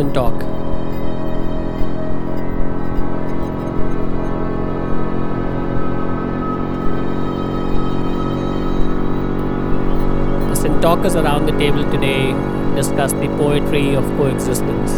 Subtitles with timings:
[0.00, 0.06] The
[10.80, 12.32] Talkers around the table today
[12.74, 14.92] discuss the poetry of coexistence.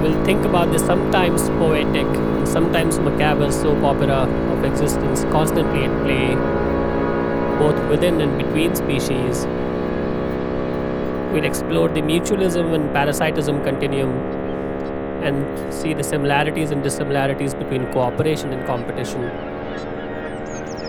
[0.00, 6.04] We'll think about the sometimes poetic and sometimes macabre soap opera of existence constantly at
[6.04, 6.59] play
[7.60, 9.46] both within and between species.
[11.32, 14.12] We'll explore the mutualism and parasitism continuum
[15.22, 19.28] and see the similarities and dissimilarities between cooperation and competition.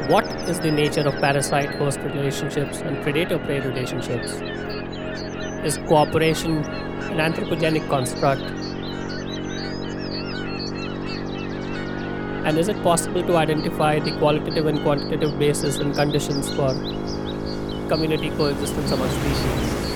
[0.09, 4.31] What is the nature of parasite host relationships and predator prey relationships?
[5.69, 6.57] Is cooperation
[7.11, 8.60] an anthropogenic construct?
[12.43, 16.73] And is it possible to identify the qualitative and quantitative basis and conditions for
[17.87, 19.91] community coexistence among species?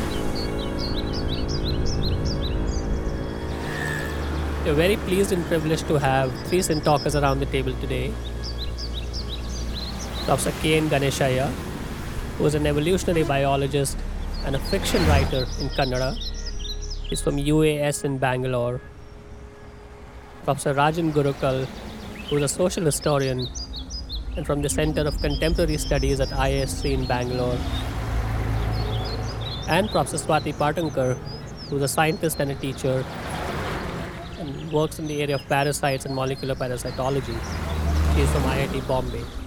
[4.65, 8.13] We're very pleased and privileged to have three Sin talkers around the table today.
[10.25, 10.89] Professor K.N.
[10.89, 11.51] Ganeshaiah,
[12.37, 13.97] who is an evolutionary biologist
[14.43, 16.15] and a fiction writer in Kannada.
[17.09, 18.81] He's from UAS in Bangalore.
[20.43, 21.67] Professor Rajan Gurukkal,
[22.29, 23.47] who is a social historian
[24.35, 27.57] and from the Center of Contemporary Studies at IISc in Bangalore.
[29.67, 31.17] And Professor Swati Patankar,
[31.69, 33.05] who's a scientist and a teacher
[34.39, 37.37] and works in the area of parasites and molecular parasitology.
[38.15, 39.44] She is from IIT Bombay.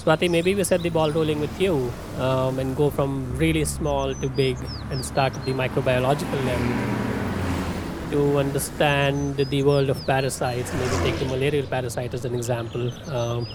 [0.00, 4.14] Swati, maybe we set the ball rolling with you um, and go from really small
[4.14, 4.56] to big
[4.90, 10.72] and start at the microbiological level to understand the world of parasites.
[10.72, 12.90] Maybe take the malarial parasite as an example.
[13.10, 13.46] Um,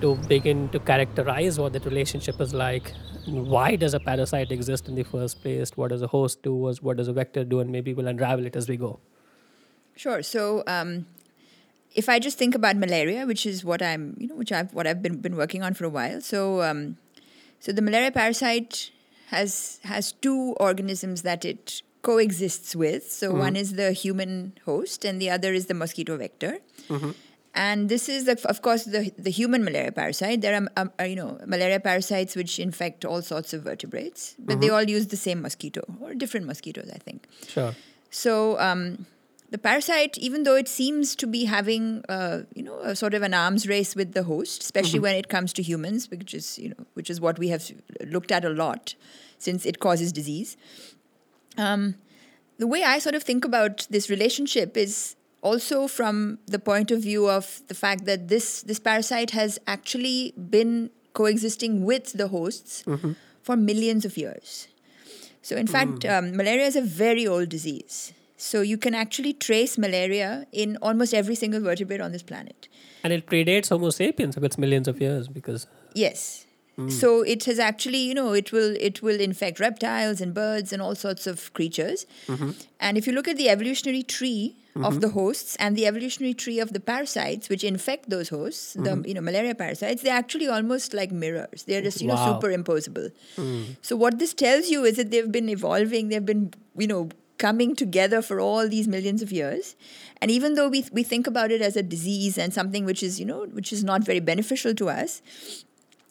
[0.00, 2.92] to begin to characterize what that relationship is like.
[3.26, 5.76] Why does a parasite exist in the first place?
[5.76, 6.54] What does a host do?
[6.80, 7.60] What does a vector do?
[7.60, 9.00] And maybe we'll unravel it as we go.
[9.96, 10.22] Sure.
[10.22, 11.06] So, um,
[11.94, 14.86] if I just think about malaria, which is what I'm, you know, which I've what
[14.86, 16.20] I've been been working on for a while.
[16.20, 16.96] So, um,
[17.60, 18.90] so the malaria parasite
[19.28, 23.10] has has two organisms that it coexists with.
[23.10, 23.38] So mm-hmm.
[23.38, 26.58] one is the human host, and the other is the mosquito vector.
[26.88, 27.10] Mm-hmm.
[27.56, 30.40] And this is, the, of course, the, the human malaria parasite.
[30.40, 34.54] There are, um, uh, you know, malaria parasites which infect all sorts of vertebrates, but
[34.54, 34.60] mm-hmm.
[34.60, 37.28] they all use the same mosquito or different mosquitoes, I think.
[37.46, 37.76] Sure.
[38.10, 39.06] So um,
[39.50, 43.22] the parasite, even though it seems to be having, uh, you know, a sort of
[43.22, 45.02] an arms race with the host, especially mm-hmm.
[45.02, 47.70] when it comes to humans, which is, you know, which is what we have
[48.06, 48.94] looked at a lot
[49.38, 50.56] since it causes disease.
[51.56, 51.96] Um,
[52.58, 57.02] the way I sort of think about this relationship is also from the point of
[57.02, 62.82] view of the fact that this this parasite has actually been coexisting with the hosts
[62.86, 63.12] mm-hmm.
[63.42, 64.68] for millions of years.
[65.42, 65.70] So, in mm.
[65.70, 68.14] fact, um, malaria is a very old disease.
[68.36, 72.68] So, you can actually trace malaria in almost every single vertebrate on this planet.
[73.02, 75.66] And it predates Homo sapiens if it's millions of years because.
[75.94, 76.46] Yes.
[76.78, 76.90] Mm.
[76.90, 80.82] So it has actually, you know, it will it will infect reptiles and birds and
[80.82, 82.06] all sorts of creatures.
[82.26, 82.50] Mm-hmm.
[82.80, 84.84] And if you look at the evolutionary tree mm-hmm.
[84.84, 89.02] of the hosts and the evolutionary tree of the parasites which infect those hosts, mm-hmm.
[89.02, 91.62] the you know malaria parasites, they're actually almost like mirrors.
[91.62, 92.40] They're just you know wow.
[92.40, 93.12] superimposable.
[93.36, 93.76] Mm.
[93.82, 96.08] So what this tells you is that they've been evolving.
[96.08, 97.08] They've been you know
[97.38, 99.76] coming together for all these millions of years.
[100.20, 103.20] And even though we, we think about it as a disease and something which is
[103.20, 105.22] you know which is not very beneficial to us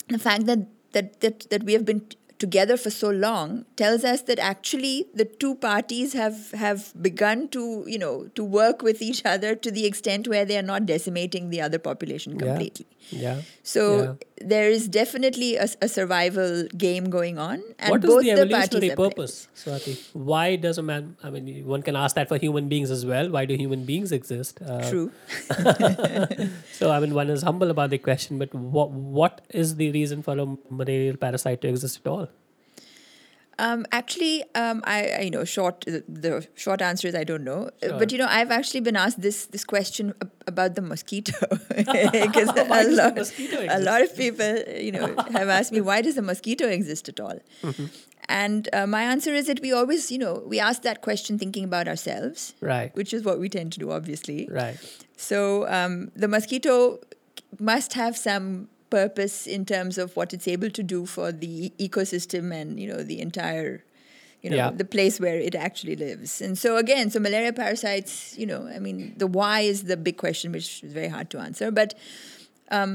[0.09, 2.06] the fact that that that, that we have been
[2.43, 7.63] together for so long tells us that actually the two parties have have begun to
[7.94, 11.50] you know to work with each other to the extent where they are not decimating
[11.53, 12.85] the other population completely.
[13.12, 13.41] Yeah, yeah.
[13.63, 14.50] so yeah.
[14.53, 18.89] there is definitely a, a, survival game going on and what both is the evolutionary
[18.89, 19.95] the purpose Swati?
[20.31, 23.29] why does a man i mean one can ask that for human beings as well.
[23.38, 24.62] Why do human beings exist?
[24.62, 25.12] Uh, true.
[26.77, 30.23] So i mean one is humble about the question but what what is the reason
[30.29, 30.47] for a
[30.79, 32.32] malarial parasite to exist at all
[33.59, 37.69] um, actually, um, I, I, you know short the short answer is I don't know.
[37.81, 38.00] Sure.
[38.00, 40.13] But you know, I've actually been asked this this question
[40.47, 41.33] about the mosquito
[41.69, 43.17] because a lot
[43.69, 47.19] a lot of people you know have asked me why does the mosquito exist at
[47.19, 47.39] all.
[47.61, 47.85] Mm-hmm.
[48.29, 51.65] And uh, my answer is that we always, you know, we ask that question thinking
[51.65, 52.95] about ourselves, right?
[52.95, 54.77] Which is what we tend to do, obviously, right.
[55.17, 56.99] So um, the mosquito
[57.59, 61.56] must have some purpose in terms of what it's able to do for the
[61.88, 63.74] ecosystem and you know the entire
[64.45, 64.72] you know, Yeah.
[64.84, 66.31] the place where it actually lives.
[66.45, 70.18] And so again, so malaria parasites, you know, I mean, the why is the big
[70.24, 71.72] question, which is very hard to answer.
[71.72, 71.94] But
[72.78, 72.92] um,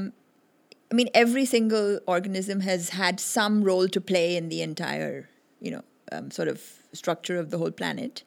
[0.91, 5.15] I mean, every single organism has had some role to play in the entire,
[5.65, 6.61] you know, um, sort of
[6.93, 8.23] structure of the whole planet.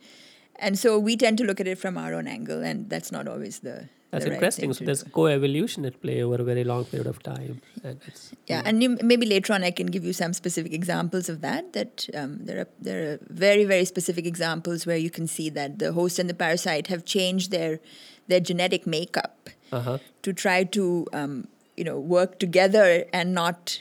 [0.65, 3.29] And so we tend to look at it from our own angle, and that's not
[3.29, 3.77] always the.
[4.13, 4.75] That's right interesting.
[4.75, 8.61] So there's co-evolution at play over a very long period of time, and it's Yeah,
[8.63, 11.73] and you, maybe later on I can give you some specific examples of that.
[11.73, 15.79] That um, there are there are very very specific examples where you can see that
[15.79, 17.81] the host and the parasite have changed their
[18.29, 19.97] their genetic makeup uh-huh.
[20.23, 21.49] to try to um,
[21.79, 23.81] you know work together and not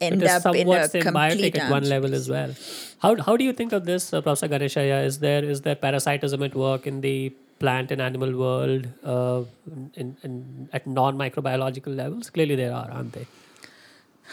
[0.00, 2.54] end it is up in a complete symbiotic at one level as well.
[3.00, 5.04] How how do you think of this, uh, Professor Ganeshaiah?
[5.04, 7.32] Is there is there parasitism at work in the
[7.64, 9.42] plant and animal world, uh,
[10.02, 12.30] in, in at non-microbiological levels?
[12.38, 13.26] Clearly, there are, aren't they?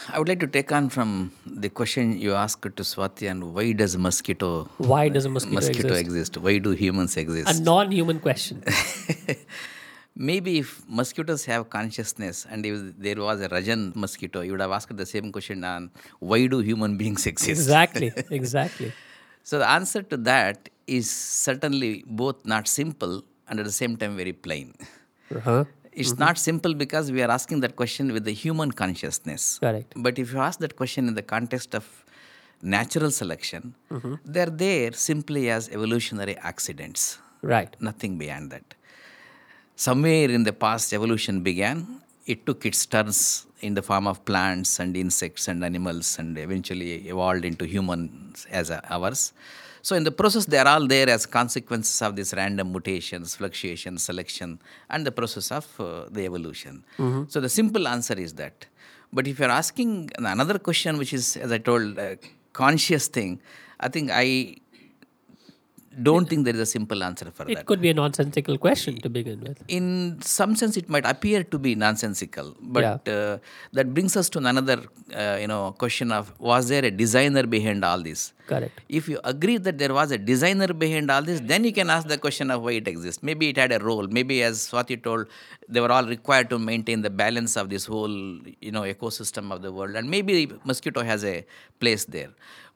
[0.08, 1.32] I would like to take on from
[1.64, 5.88] the question you asked to Swati and why does mosquito Why does a mosquito, mosquito
[5.88, 6.06] exist?
[6.06, 6.38] exist?
[6.38, 7.60] Why do humans exist?
[7.60, 8.62] A non-human question.
[10.30, 14.70] Maybe if mosquitoes have consciousness and if there was a Rajan mosquito, you would have
[14.70, 17.60] asked the same question on why do human beings exist?
[17.60, 18.92] exactly, exactly.
[19.42, 24.16] So the answer to that is certainly both not simple and at the same time
[24.16, 24.74] very plain.
[25.34, 25.64] Uh-huh.
[25.92, 29.58] It's not simple because we are asking that question with the human consciousness.
[29.58, 29.92] Correct.
[29.96, 32.04] But if you ask that question in the context of
[32.62, 33.74] natural selection,
[34.24, 37.74] they're there simply as evolutionary accidents, Right.
[37.80, 38.74] nothing beyond that.
[39.76, 42.00] Somewhere in the past, evolution began.
[42.26, 47.08] It took its turns in the form of plants and insects and animals and eventually
[47.08, 49.32] evolved into humans as ours.
[49.84, 54.04] So, in the process, they are all there as consequences of these random mutations, fluctuations,
[54.04, 54.60] selection,
[54.90, 56.84] and the process of uh, the evolution.
[57.28, 58.66] So, the simple answer is that.
[59.12, 62.16] But if you're asking another question, which is, as I told, a
[62.52, 63.40] conscious thing,
[63.80, 64.56] I think I
[66.02, 67.52] don't think there is a simple answer for that.
[67.52, 69.58] It could be a nonsensical question to begin with.
[69.68, 73.38] in some sense it might appear to be nonsensical but uh,
[73.72, 74.78] that brings us to another
[75.14, 78.32] uh, you know question of was there a designer behind all this?
[78.46, 78.80] Correct.
[78.88, 82.08] if you agree that there was a designer behind all this then you can ask
[82.08, 83.22] the question of why it exists.
[83.22, 84.06] Maybe it had a role.
[84.08, 85.26] Maybe as swati told
[85.68, 88.16] they were all required to maintain the balance of this whole
[88.66, 89.94] you know ecosystem of the world.
[89.94, 90.34] And maybe
[90.64, 91.46] mosquito has a
[91.82, 92.30] place there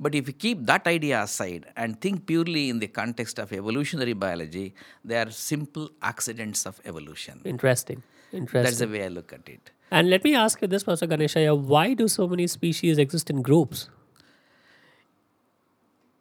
[0.06, 4.16] but if you keep that idea aside and think purely in the context of evolutionary
[4.26, 4.66] biology
[5.04, 8.02] they are simple accidents of evolution Interesting.
[8.32, 8.62] Interesting.
[8.66, 11.52] that's the way i look at it And let me ask you this, Professor Ganeshaiah,
[11.72, 13.82] why do so many species exist in groups?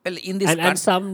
[0.05, 1.07] well in this And, con- and some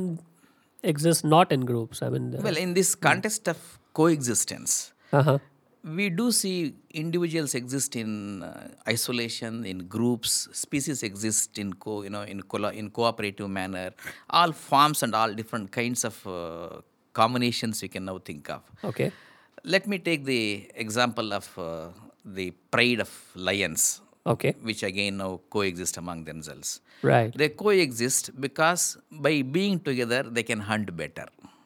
[0.84, 2.02] exist not in groups.
[2.02, 3.58] I mean, uh, well in this context of
[4.00, 4.74] coexistence
[5.14, 5.38] uh-huh.
[5.84, 12.10] We do see individuals exist in uh, isolation in groups species exist in co you
[12.10, 12.42] know in
[12.74, 13.90] in cooperative manner
[14.30, 16.82] all forms and all different kinds of uh,
[17.14, 19.12] combinations you can now think of Okay.
[19.64, 21.90] let me take the example of uh,
[22.26, 24.54] the pride of lions Okay.
[24.62, 27.34] which again now coexist among themselves Right.
[27.36, 31.26] they coexist because by being together they can hunt better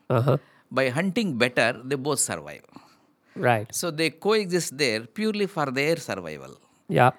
[0.10, 0.38] Uh-huh.
[0.72, 2.64] by hunting better they both survive
[3.36, 3.68] Right.
[3.74, 6.58] so they coexist there purely for their survival.
[6.88, 7.12] Yeah.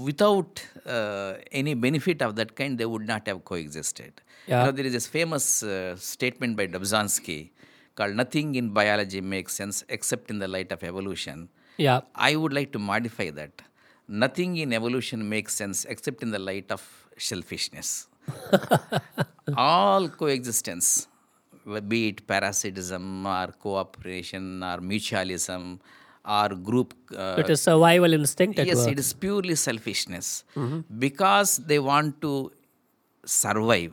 [0.00, 4.12] Without uh, any benefit of that kind, they would not have coexisted.
[4.46, 4.64] Yeah.
[4.64, 7.50] know, there is this famous uh, statement by Dobzhansky
[7.94, 12.00] called "Nothing in biology makes sense except in the light of evolution." Yeah.
[12.14, 13.62] I would like to modify that.
[14.08, 16.82] Nothing in evolution makes sense except in the light of
[17.18, 18.08] selfishness.
[19.56, 21.08] All coexistence,
[21.86, 25.78] be it parasitism or cooperation or mutualism
[26.24, 26.94] or group.
[27.16, 28.92] Uh, it is survival instinct yes, work.
[28.92, 30.44] it is purely selfishness.
[30.98, 32.52] Because they want to
[33.24, 33.92] survive,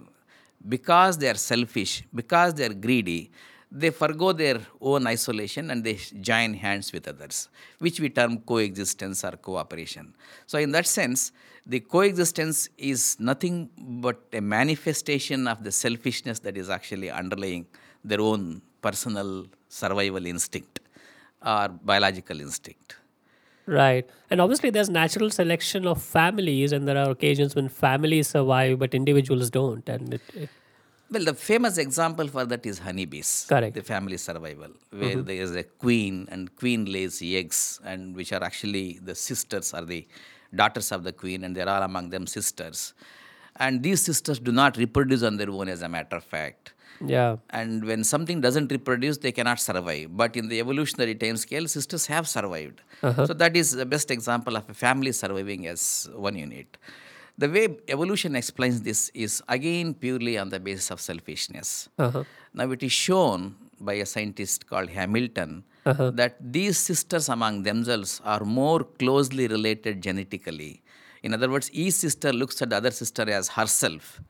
[0.67, 3.31] because they are selfish, because they are greedy,
[3.71, 9.23] they forgo their own isolation and they join hands with others, which we term coexistence
[9.23, 10.13] or cooperation.
[10.45, 11.31] So, in that sense,
[11.65, 17.65] the coexistence is nothing but a manifestation of the selfishness that is actually underlying
[18.03, 20.79] their own personal survival instinct
[21.43, 22.97] or biological instinct.
[23.67, 24.07] Right.
[24.29, 28.93] And obviously, there's natural selection of families, and there are occasions when families survive, but
[28.93, 29.87] individuals don't.
[29.89, 30.49] And it, it,
[31.09, 33.45] Well, the famous example for that is honeybees.
[33.47, 33.75] Correct.
[33.75, 34.99] The family survival, mm-hmm.
[34.99, 39.73] where there is a queen and queen lays eggs, and which are actually the sisters
[39.73, 40.07] or the
[40.53, 42.93] daughters of the queen, and they're all among them sisters.
[43.57, 46.73] And these sisters do not reproduce on their own, as a matter of fact.
[47.05, 47.37] yeah.
[47.49, 50.15] And when something doesn't reproduce, they cannot survive.
[50.15, 52.81] But in the evolutionary time scale, sisters have survived.
[53.03, 53.27] Uh-huh.
[53.27, 56.77] So that is the best example of a family surviving as one unit.
[57.37, 61.89] The way evolution explains this is again purely on the basis of selfishness.
[61.99, 62.23] Uh-huh.
[62.53, 66.09] Now, it is shown by a scientist called Hamilton Uh-huh.
[66.19, 70.81] that these sisters among themselves are more closely related genetically.
[71.21, 74.21] In other words, each sister looks at the other sister as herself,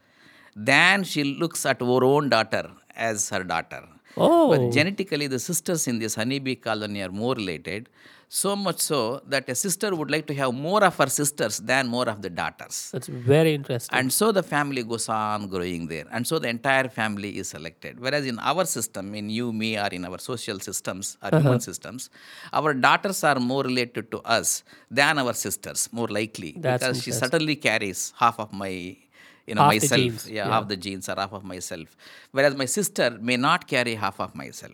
[0.70, 2.66] than she looks at her own daughter
[3.10, 3.84] as her daughter.
[4.18, 4.50] Oh.
[4.52, 7.90] But genetically, the sisters in this honeybee colony are more related,
[8.28, 11.88] so much so that a sister would like to have more of her sisters than
[11.88, 12.90] more of the daughters.
[12.92, 13.98] That's very interesting.
[13.98, 16.06] And so the family goes on growing there.
[16.12, 18.00] And so the entire family is selected.
[18.00, 21.42] Whereas in our system, in you, me, or in our social systems, our uh-huh.
[21.42, 22.10] human systems,
[22.52, 26.56] our daughters are more related to us than our sisters, more likely.
[26.58, 28.98] That's because she certainly carries half of my
[29.48, 30.52] you know Half the myself genes, yeah, yeah.
[30.52, 31.96] half the genes are half of myself
[32.32, 34.74] whereas my sister may not carry half of myself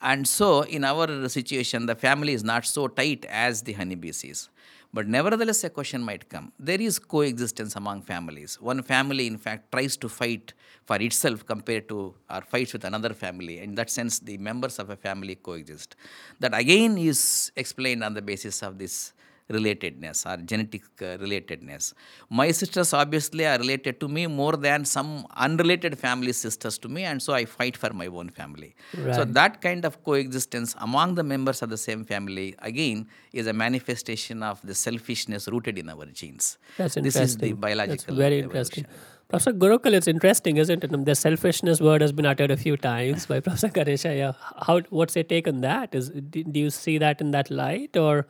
[0.00, 4.48] and so, in our situation, the family is not so tight as the honeybees is.
[4.92, 6.52] But nevertheless, a question might come.
[6.56, 8.60] There is coexistence among families.
[8.60, 10.52] One family, in fact, tries to fight
[10.84, 13.58] for itself compared to or fights with another family.
[13.58, 15.96] In that sense, the members of a family coexist.
[16.38, 19.13] That again is explained on the basis of this
[19.50, 21.92] relatedness or genetic uh, relatedness.
[22.30, 27.04] My sisters obviously are related to me more than some unrelated family sisters to me,
[27.04, 28.74] and so I fight for my own family.
[29.12, 33.52] So that kind of coexistence among the members of the same family again is a
[33.52, 36.58] manifestation of the selfishness rooted in our genes.
[36.78, 37.22] That's this interesting.
[37.22, 37.96] is the biological.
[37.96, 38.44] That's very evolution.
[38.44, 38.86] interesting.
[39.28, 41.04] Professor Gurukkal, it's interesting, isn't it?
[41.04, 44.14] The selfishness word has been uttered a few times by Professor Ganesha.
[44.14, 44.32] Yeah.
[44.66, 44.80] How?
[44.90, 45.94] What's your take on that?
[45.94, 48.26] Is do do you see that in that light, or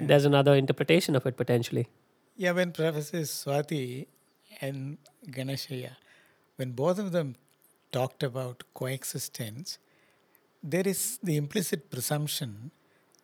[0.00, 1.88] there's another interpretation of it potentially?
[2.36, 4.06] Yeah, when Professor Swati
[4.60, 4.98] and
[5.28, 5.96] Ganeshaiah,
[6.56, 7.36] when both of them
[7.92, 9.78] talked about coexistence,
[10.62, 12.70] there is the implicit presumption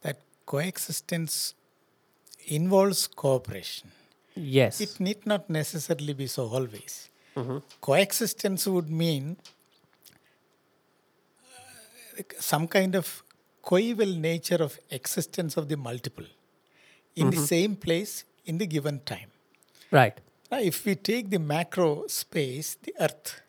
[0.02, 1.54] that coexistence
[2.46, 3.90] involves cooperation.
[4.34, 4.80] Yes.
[4.80, 7.08] It need not necessarily be so always.
[7.80, 9.38] Coexistence would mean
[12.18, 13.22] uh, some kind of
[13.62, 16.26] coeval nature of existence of the multiple
[17.16, 17.44] in the mm-hmm.
[17.44, 19.30] same place in the given time.
[19.90, 20.20] right.
[20.50, 23.40] Now, if we take the macro space, the earth,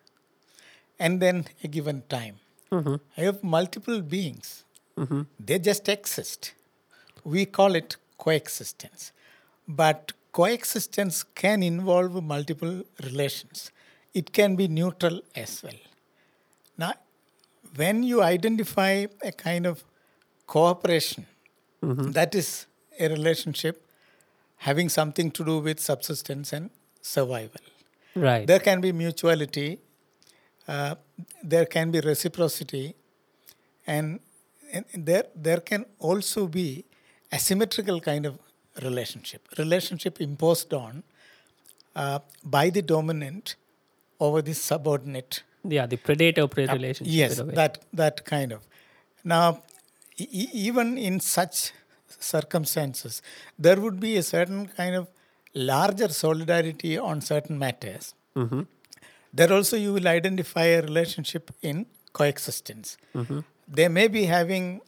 [1.00, 2.36] and then a given time,
[2.70, 2.94] mm-hmm.
[3.16, 4.64] I have multiple beings.
[4.96, 5.22] Mm-hmm.
[5.40, 6.54] They just exist.
[7.24, 9.10] We call it coexistence.
[9.66, 13.72] But coexistence can involve multiple relations,
[14.14, 15.80] it can be neutral as well.
[16.78, 16.94] Now,
[17.76, 19.82] when you identify a kind of
[20.46, 21.26] cooperation,
[21.82, 22.66] that is
[23.02, 23.86] a relationship
[24.68, 27.60] having something to do with subsistence and survival.
[28.14, 28.46] Right.
[28.46, 29.78] There can be mutuality,
[30.68, 30.94] uh,
[31.42, 32.94] there can be reciprocity,
[33.86, 34.20] and,
[34.72, 36.84] and there there can also be
[37.32, 38.38] asymmetrical kind of
[38.82, 41.02] relationship, relationship imposed on
[41.96, 43.56] uh, by the dominant
[44.20, 45.86] over the subordinate yeah.
[45.86, 47.14] The predator-prey relationship.
[47.14, 47.54] Yes, in a way.
[47.54, 48.66] that that kind of.
[49.24, 49.62] Now,
[50.18, 51.72] e- even in such
[52.20, 53.22] circumstances,
[53.58, 55.08] there would be a certain kind of
[55.54, 58.14] larger solidarity on certain matters.
[59.32, 62.96] There also you will identify a relationship in coexistence.
[63.68, 64.80] They may be having,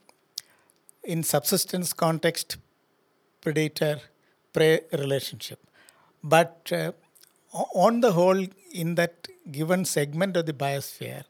[1.03, 2.57] in subsistence context,
[3.41, 3.99] predator
[4.53, 5.59] prey relationship,
[6.23, 6.91] but uh,
[7.73, 11.23] on the whole, in that given segment of the biosphere,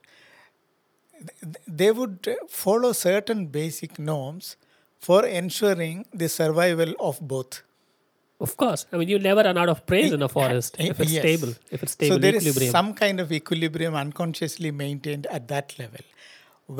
[1.67, 4.55] they would follow certain basic norms
[5.05, 7.61] for ensuring the survival of both.
[8.45, 8.85] Of course.
[8.91, 11.21] I mean, you never run out of praise in a forest Eh, if it's yes.
[11.25, 11.53] stable.
[11.71, 12.67] If it's stable so there equilibrium.
[12.67, 16.03] is some kind of equilibrium unconsciously maintained at that level.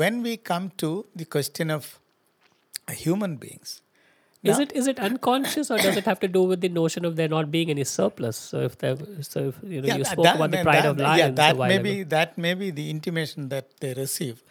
[0.02, 0.90] When we come to
[1.22, 1.98] the question of
[3.04, 3.80] human beings,
[4.50, 7.14] Is it is it unconscious or does it have to do with the notion of
[7.20, 8.36] there not being any surplus?
[8.50, 8.92] So if there,
[9.28, 11.58] so if you know you spoke that- about the pride that- of lions Yeah, that
[11.62, 11.86] may ago.
[11.86, 14.44] be that may be the intimation that they receive.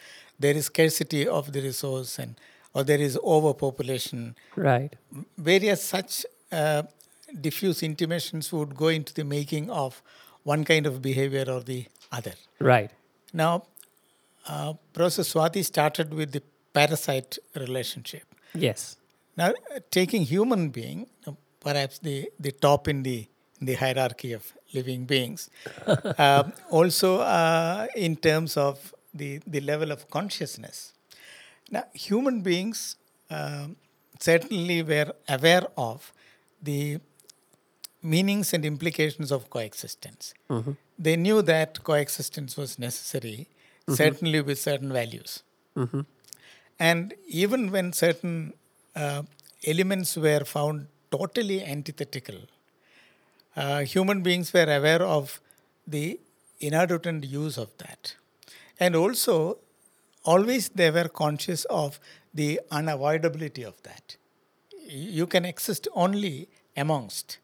[0.46, 2.36] There is scarcity of the resource, and
[2.76, 4.36] or there is overpopulation.
[4.56, 4.96] right.
[5.38, 6.84] Various such uh,
[7.42, 10.02] diffuse intimations would go into the making of
[10.44, 12.34] one kind of behavior or the other.
[12.60, 12.92] Right.
[13.34, 13.64] Now,
[14.48, 18.24] uh, Professor Swati started with the parasite relationship.
[18.54, 18.98] Yes.
[19.38, 23.28] Now, uh, taking human being, uh, perhaps the, the top in the
[23.62, 25.50] in the hierarchy of living beings,
[25.88, 30.92] uh, also uh, in terms of the, the level of consciousness.
[31.72, 32.96] Now, human beings
[33.30, 33.76] um,
[34.20, 36.14] certainly were aware of
[36.62, 37.00] the
[38.02, 40.34] meanings and implications of coexistence.
[40.98, 43.48] They knew that coexistence was necessary,
[43.90, 45.44] certainly with certain values.
[46.80, 48.54] And even when certain
[48.96, 49.24] uh,
[49.66, 52.40] elements were found totally antithetical,
[53.56, 55.40] uh, human beings were aware of
[55.88, 56.20] the
[56.60, 58.16] inadvertent use of that.
[58.80, 59.58] And also,
[60.26, 62.00] always they were conscious of
[62.34, 64.18] the unavoidability of that.
[64.88, 67.38] You can exist only amongst.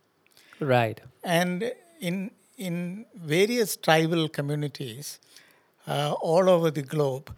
[0.60, 1.00] Right.
[1.24, 5.20] And in, in various tribal communities
[5.88, 7.34] uh, all over the globe,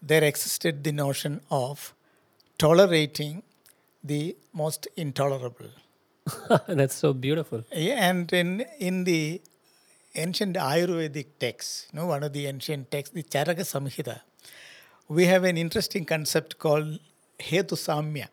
[0.00, 1.94] there existed the notion of
[2.58, 3.42] tolerating
[4.02, 5.70] the most intolerable.
[6.68, 7.64] That's so beautiful.
[7.72, 9.40] Yeah, and in in the
[10.14, 14.20] ancient Ayurvedic texts, you know, one of the ancient texts, the Charaka Samhita,
[15.12, 16.98] we have an interesting concept called
[17.38, 18.28] Hetu Samya.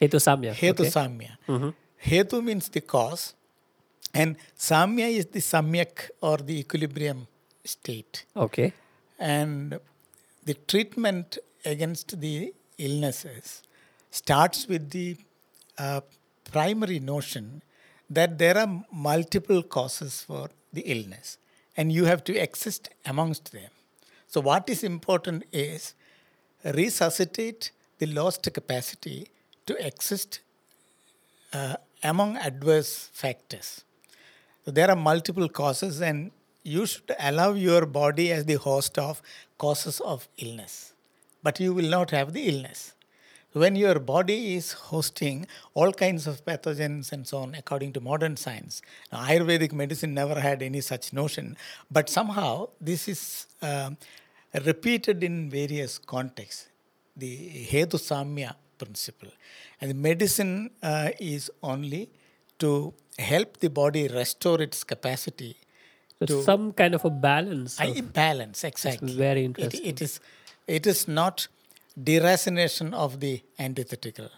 [0.00, 0.52] Hetu Samya.
[0.52, 0.90] Hetu okay.
[0.90, 1.74] Samya.
[2.06, 3.34] Hetu means the cause,
[4.12, 7.26] and Samya is the Samyak or the equilibrium
[7.64, 8.24] state.
[8.36, 8.72] Okay.
[9.18, 9.78] And
[10.44, 13.62] the treatment against the illnesses
[14.10, 15.16] starts with the
[15.78, 16.00] uh,
[16.50, 17.62] primary notion
[18.10, 21.38] that there are multiple causes for the illness
[21.76, 23.70] and you have to exist amongst them.
[24.26, 25.94] So, what is important is
[26.64, 29.28] resuscitate the lost capacity
[29.66, 30.40] to exist
[31.52, 33.84] uh, among adverse factors.
[34.66, 36.30] There are multiple causes, and
[36.62, 39.20] you should allow your body as the host of
[39.58, 40.92] causes of illness.
[41.42, 42.94] But you will not have the illness.
[43.52, 48.36] When your body is hosting all kinds of pathogens and so on, according to modern
[48.36, 51.56] science, now, Ayurvedic medicine never had any such notion,
[51.88, 53.96] but somehow this is um,
[54.64, 56.68] repeated in various contexts.
[57.16, 59.28] The Hetu Samya principle.
[59.80, 62.10] And the medicine uh, is only
[62.58, 65.56] to help the body restore its capacity
[66.20, 67.78] So to some kind of a balance.
[67.80, 69.14] I, of- balance exactly.
[69.14, 69.86] very It- interesting.
[69.86, 70.20] it is
[70.66, 71.48] it is not
[72.00, 74.30] deracination of the antithetical.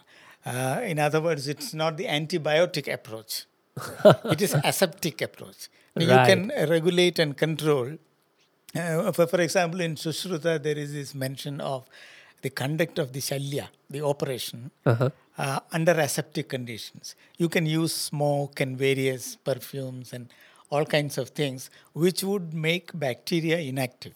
[0.45, 3.45] Uh, in other words, it's not the antibiotic approach.
[4.25, 5.69] it is aseptic approach.
[5.97, 7.97] You can regulate and control.
[8.75, 11.85] Uh, for, for example, in Sushruta, there is this mention of
[12.41, 15.09] the conduct of the shalya, the operation, Uh-huh.
[15.37, 17.15] uh, under aseptic conditions.
[17.37, 20.27] You can use smoke and various perfumes and
[20.69, 24.13] all kinds of things which would make bacteria inactive.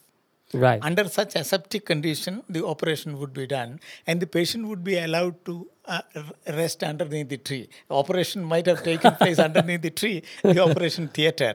[0.54, 0.82] Right.
[0.84, 5.46] Under such aseptic condition, the operation would be done, and the patient would be allowed
[5.46, 6.02] to uh,
[6.50, 7.70] rest underneath the tree.
[7.88, 11.54] The Operation might have taken place underneath the tree, the operation theater,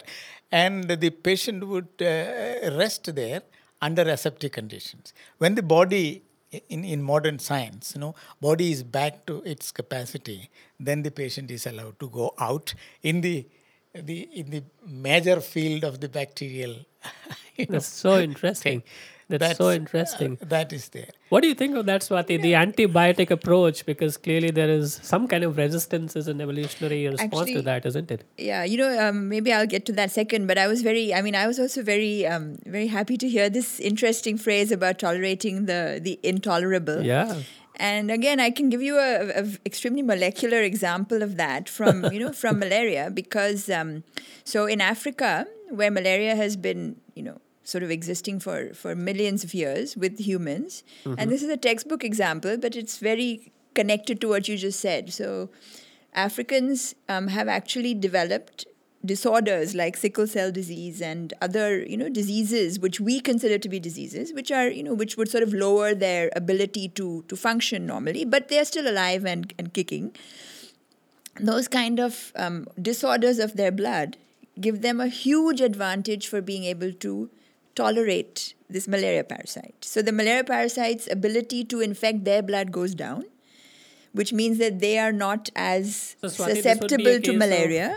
[0.50, 3.42] and the patient would uh, rest there
[3.80, 5.12] under aseptic conditions.
[5.38, 6.22] When the body
[6.68, 11.50] in, in modern science, you know, body is back to its capacity, then the patient
[11.50, 13.46] is allowed to go out in the
[13.94, 16.74] the in the major field of the bacterial.
[17.56, 18.80] you know, That's so interesting.
[18.80, 18.82] thing.
[19.28, 20.38] That's, so uh, interesting.
[20.40, 21.08] that is there.
[21.30, 22.40] What do you think of that, Swati?
[22.40, 27.50] The antibiotic approach, because clearly there is some kind of resistance as an evolutionary response
[27.50, 28.24] to that, isn't it?
[28.38, 30.46] Yeah, you know, um, maybe I'll get to that second.
[30.46, 33.50] But I was very, I mean, I was also very, um, very happy to hear
[33.50, 37.02] this interesting phrase about tolerating the the intolerable.
[37.02, 37.40] Yeah.
[37.78, 42.20] And again, I can give you a, a extremely molecular example of that from you
[42.20, 44.04] know from malaria because um,
[44.44, 49.44] so in Africa where malaria has been you know sort of existing for for millions
[49.44, 50.82] of years with humans,
[51.18, 55.12] and this is a textbook example, but it's very connected to what you just said.
[55.12, 55.50] So
[56.14, 58.66] Africans um, have actually developed
[59.04, 63.78] disorders like sickle cell disease and other you know diseases which we consider to be
[63.78, 67.86] diseases which are you know which would sort of lower their ability to to function
[67.86, 70.14] normally but they are still alive and, and kicking.
[71.38, 74.16] Those kind of um, disorders of their blood
[74.58, 77.28] give them a huge advantage for being able to
[77.80, 78.42] tolerate
[78.76, 83.24] this malaria parasite so the malaria parasite's ability to infect their blood goes down
[84.20, 87.20] which means that they are not as So, Swati, this would be a susceptible to
[87.20, 87.88] case of- malaria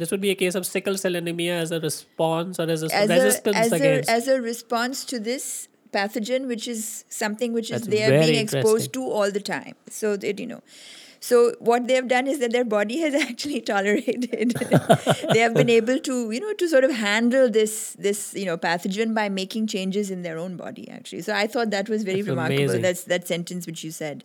[0.00, 2.88] This would be a case of sickle cell anemia as a response or as a
[2.98, 4.08] as resistance a, as against.
[4.08, 5.48] A, as a response to this
[5.96, 9.74] pathogen, which is something which is That's they are being exposed to all the time.
[9.98, 10.62] So that you know.
[11.22, 14.56] So what they have done is that their body has actually tolerated.
[15.32, 18.58] they have been able to, you know, to sort of handle this this you know
[18.58, 20.90] pathogen by making changes in their own body.
[20.90, 22.62] Actually, so I thought that was very That's remarkable.
[22.64, 22.82] amazing.
[22.82, 24.24] That's that sentence which you said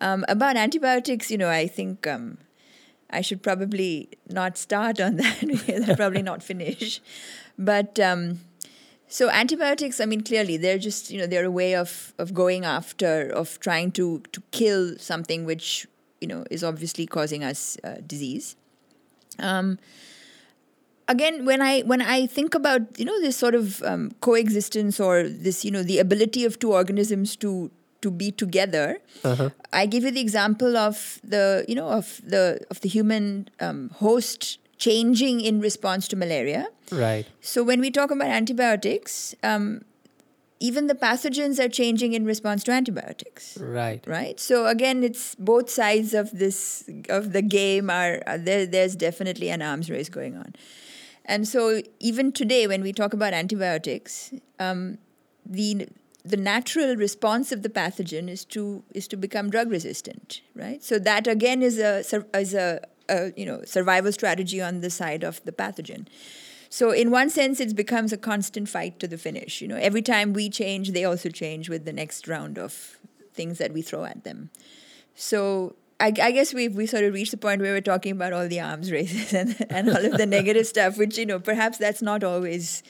[0.00, 1.30] um, about antibiotics.
[1.30, 2.06] You know, I think.
[2.06, 2.38] Um,
[3.10, 7.00] I should probably not start on that because I'll probably not finish.
[7.56, 8.40] But um,
[9.06, 12.64] so antibiotics, I mean, clearly they're just you know they're a way of of going
[12.64, 15.86] after of trying to to kill something which
[16.24, 18.56] you know is obviously causing us uh, disease.
[19.38, 19.78] Um,
[21.08, 25.28] again, when I when I think about you know this sort of um, coexistence or
[25.28, 28.98] this you know the ability of two organisms to to be together,
[29.72, 33.90] I give you the example of the you know of the of the human um,
[34.00, 36.68] host changing in response to malaria.
[36.90, 37.26] Right.
[37.40, 39.84] So when we talk about antibiotics, um,
[40.64, 43.58] even the pathogens are changing in response to antibiotics.
[43.58, 44.02] Right.
[44.06, 44.40] Right.
[44.40, 48.64] So again, it's both sides of this of the game are, are there.
[48.66, 50.54] There's definitely an arms race going on,
[51.24, 54.98] and so even today, when we talk about antibiotics, um,
[55.44, 55.88] the
[56.24, 60.82] the natural response of the pathogen is to is to become drug resistant, right?
[60.82, 61.98] So that again is a
[62.44, 66.06] is a, a you know survival strategy on the side of the pathogen.
[66.74, 69.60] So in one sense, it becomes a constant fight to the finish.
[69.60, 72.98] You know, every time we change, they also change with the next round of
[73.32, 74.50] things that we throw at them.
[75.14, 78.32] So I, I guess we we sort of reached the point where we're talking about
[78.32, 81.78] all the arms races and, and all of the negative stuff, which you know perhaps
[81.78, 82.82] that's not always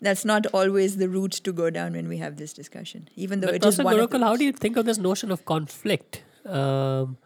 [0.00, 3.48] that's not always the route to go down when we have this discussion, even though
[3.48, 6.22] But it is Professor one the how do you think of this notion of conflict?
[6.46, 7.16] Um,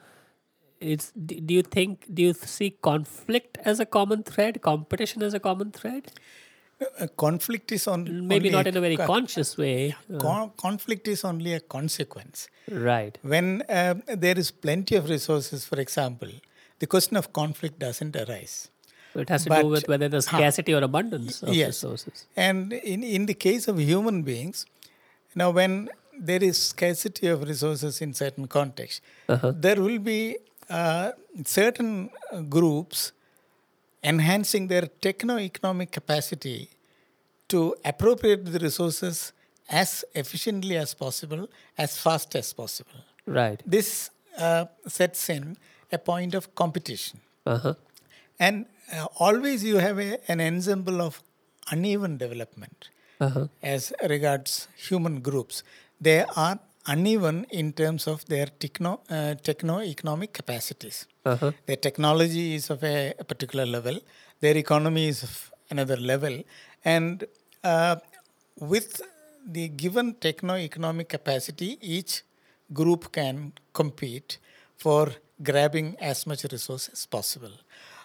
[0.81, 5.35] it's do do you think do you see conflict as a common thread, competition as
[5.35, 6.13] a common thread?
[7.01, 9.95] Uh, conflict is on Maybe not in a very co- conscious way.
[10.13, 12.49] Uh, con- conflict is only a consequence.
[12.71, 13.17] right.
[13.23, 16.29] When uh, there is plenty of resources, for example,
[16.79, 18.69] the question of conflict doesn't arise.
[19.15, 20.37] It has to But- do with whether there's Huh.
[20.39, 21.69] scarcity or abundance of Yes.
[21.69, 22.27] resources.
[22.37, 24.67] And in, in the case of human beings,
[25.35, 29.53] now when there is scarcity of resources in certain contexts, Uh-huh.
[29.67, 30.37] there will be
[30.71, 31.13] uh,
[31.45, 33.13] certain uh, groups
[34.03, 36.71] enhancing their techno-economic capacity
[37.49, 39.33] to appropriate the resources
[39.69, 43.01] as efficiently as possible, as fast as possible.
[43.27, 43.61] Right.
[43.67, 45.57] This uh, sets in
[45.91, 47.21] a point of competition.
[47.45, 47.75] Uh-huh.
[48.39, 51.23] And uh, always you have a, an ensemble of
[51.71, 53.49] uneven development Uh-huh.
[53.63, 55.63] as regards human groups.
[56.07, 61.07] They are uneven in terms of their techno, uh, techno-economic capacities.
[61.25, 61.53] Uh-huh.
[61.67, 63.99] Their technology is of a, a particular level,
[64.41, 66.43] their economy is of another level,
[66.85, 67.25] and
[67.65, 67.97] uh,
[68.61, 69.03] with
[69.47, 72.23] the given techno-economic capacity, each
[72.73, 74.39] group can compete
[74.77, 77.53] for grabbing as much resource as possible.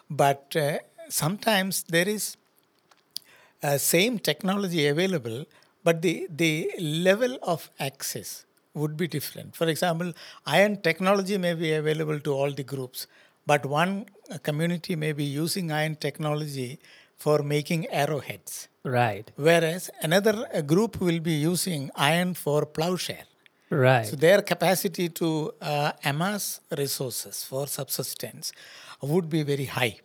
[0.09, 2.37] But uh, sometimes there is
[3.63, 5.45] uh, same technology available,
[5.83, 9.55] but the, the level of access would be different.
[9.55, 10.13] For example,
[10.45, 13.07] iron technology may be available to all the groups,
[13.45, 16.79] but one uh, community may be using iron technology
[17.17, 19.29] for making arrowheads, Right.
[19.35, 23.25] whereas another uh, group will be using iron for plowshare.
[23.69, 24.05] Right.
[24.05, 28.51] So their capacity to uh, amass resources for subsistence
[29.01, 29.99] would be very high.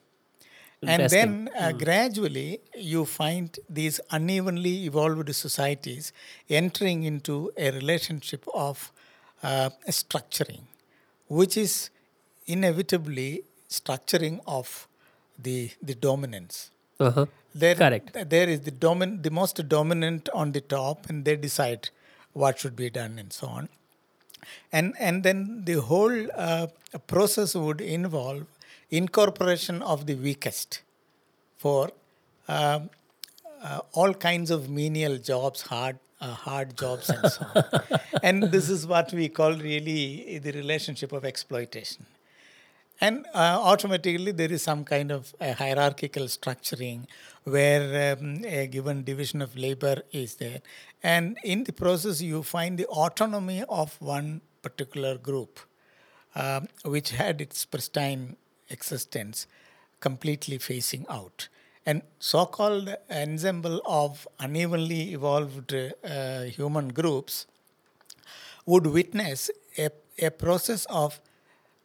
[0.83, 6.13] And then uh, gradually you find these unevenly evolved societies
[6.49, 8.93] entering into a relationship of
[9.43, 10.63] uh, structuring,
[11.29, 11.91] which is
[12.47, 14.87] inevitably structuring of
[15.39, 16.71] the, the dominance.
[17.01, 17.27] uh-huh.
[17.55, 18.31] There, Correct.
[18.31, 21.89] There is the domin, the most dominant on the top, and they decide
[22.35, 23.71] what should be done and so on.
[24.71, 26.67] And and then the whole uh,
[27.07, 28.45] process would involve
[28.91, 30.83] incorporation of the weakest
[31.59, 31.91] for
[32.49, 32.91] um,
[33.63, 38.01] uh, all kinds of menial jobs, hard uh, hard jobs, and so on.
[38.23, 42.07] and this is what we call really the relationship of exploitation.
[43.01, 47.07] And uh, automatically, there is some kind of a hierarchical structuring
[47.45, 50.63] where um, a given division of labor is there.
[51.03, 55.61] And in the process, you find the autonomy of one particular group,
[56.35, 58.37] um, which had its pristine
[58.71, 59.47] existence,
[60.01, 61.49] completely facing out.
[61.85, 67.47] And so called ensemble of unevenly evolved uh, human groups
[68.67, 71.21] would witness a, a process of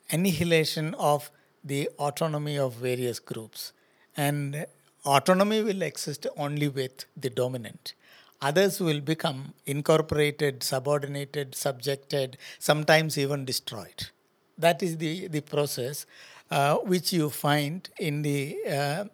[0.09, 1.29] annihilation of
[1.63, 3.73] the autonomy of various groups.
[4.17, 4.65] And
[5.05, 7.93] autonomy will exist only with the dominant.
[8.41, 14.09] Others will become incorporated, subordinated, subjected, sometimes even destroyed.
[14.57, 16.07] That is the, the process
[16.51, 19.05] uh, which you find in the uh,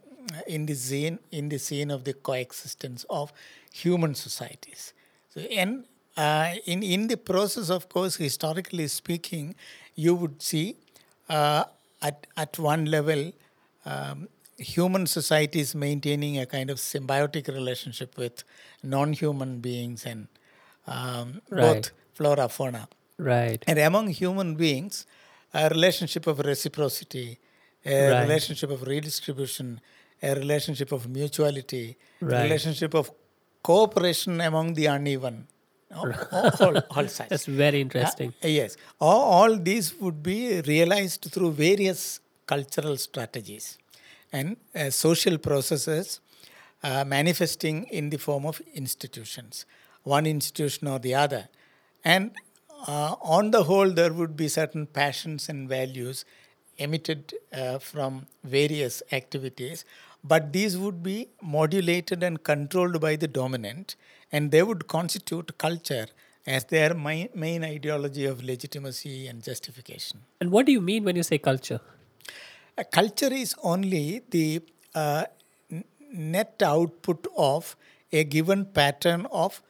[0.48, 3.32] in the scene in the scene of the coexistence of
[3.72, 4.94] human societies.
[5.34, 5.86] So, and
[6.18, 9.56] uh, in in the process, of course, historically speaking,
[9.96, 10.76] you would see
[11.30, 11.66] uh,
[12.02, 13.32] at at one level
[13.86, 18.44] um, human societies maintaining a kind of symbiotic relationship with
[18.84, 20.28] non-human beings and
[20.88, 21.62] um, Right.
[21.62, 22.88] both flora fauna.
[23.18, 23.64] Right.
[23.68, 25.06] And among human beings,
[25.54, 27.40] a relationship of reciprocity,
[27.86, 28.22] a Right.
[28.24, 29.80] relationship of redistribution,
[30.22, 32.40] a relationship of mutuality, Right.
[32.40, 33.12] a relationship of
[33.64, 35.48] cooperation among the uneven.
[35.96, 36.12] All,
[36.60, 37.30] all, all sides.
[37.30, 38.34] That's very interesting.
[38.44, 38.76] Uh, yes.
[39.00, 43.78] All, all these would be realized through various cultural strategies.
[44.34, 46.20] and uh, social processes
[46.84, 49.66] uh, manifesting in the form of institutions,
[50.04, 51.48] one institution or the other.
[52.04, 52.32] And
[52.86, 56.26] uh, on the whole, there would be certain passions and values
[56.78, 59.84] emitted uh, from various activities,
[60.24, 63.96] but these would be modulated and controlled by the dominant,
[64.32, 66.08] and they would constitute culture
[66.46, 70.22] as their main, main ideology of legitimacy and justification.
[70.40, 71.82] And what do you mean when you say culture?
[72.78, 74.62] A culture is only the
[74.94, 75.26] uh,
[76.12, 77.76] net output of
[78.12, 79.62] a given pattern of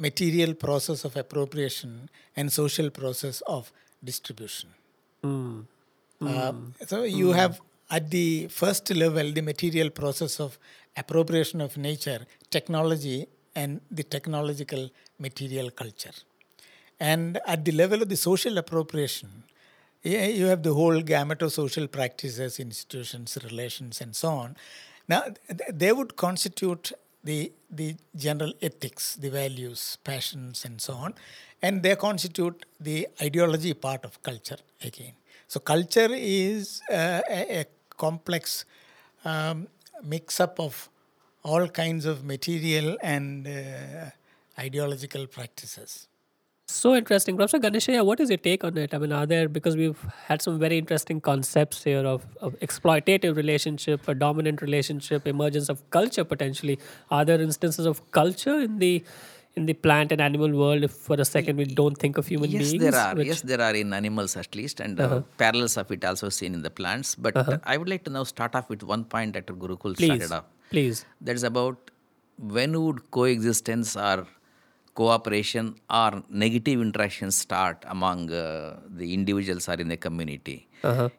[0.00, 4.70] material process of appropriation and social process of distribution.
[5.22, 5.60] Hmm.
[6.22, 6.64] Uh, hmm.
[6.86, 7.38] so you hmm.
[7.38, 7.60] have
[7.90, 10.58] at the first level the material process of
[10.96, 16.16] appropriation of nature, technology, and the technological material culture.
[16.98, 19.44] And at the level of the social appropriation,
[20.02, 24.56] you have the whole gamut of social practices, institutions, relations, and so on.
[25.08, 25.24] Now,
[25.70, 31.14] they would constitute the the general ethics, the values, passions, and so on,
[31.62, 35.12] and they constitute the ideology part of culture again.
[35.46, 37.64] So, culture is uh, a, a
[37.96, 38.64] complex
[39.24, 39.68] um,
[40.02, 40.88] mix up of
[41.42, 44.10] all kinds of material and uh,
[44.58, 46.06] ideological practices.
[46.70, 47.36] So interesting.
[47.36, 48.94] Professor Ganeshaiah, what is your take on it?
[48.94, 53.36] I mean, are there, because we've had some very interesting concepts here of, of exploitative
[53.36, 56.78] relationship, a dominant relationship, emergence of culture potentially.
[57.10, 59.02] Are there instances of culture in the
[59.56, 62.48] in the plant and animal world if for a second we don't think of human
[62.50, 62.72] beings?
[62.72, 62.84] yes, beings?
[62.84, 63.14] there are.
[63.16, 66.54] which- Yes, there are in animals at least, and uh parallels of it also seen
[66.54, 67.14] in the plants.
[67.16, 70.06] But uh, I would like to now start off with one point that Gurukkal Please,
[70.06, 70.44] started off.
[70.70, 71.04] please.
[71.20, 71.90] That is about
[72.38, 74.26] when would coexistence or
[74.94, 80.68] cooperation or negative interactions start among uh, the individuals or in the community.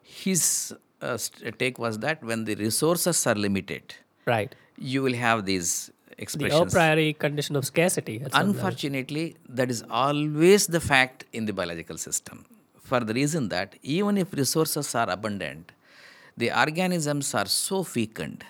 [0.02, 1.18] His uh,
[1.58, 3.94] take was that when the resources are limited,
[4.26, 4.54] Right.
[4.78, 6.72] you will have these expressions.
[6.72, 8.20] The a priori condition of scarcity.
[8.24, 8.54] at some level.
[8.54, 12.44] Unfortunately, that is always the fact in the biological system.
[12.82, 15.72] For the reason that even if resources are abundant,
[16.36, 18.44] the organisms are so fecund,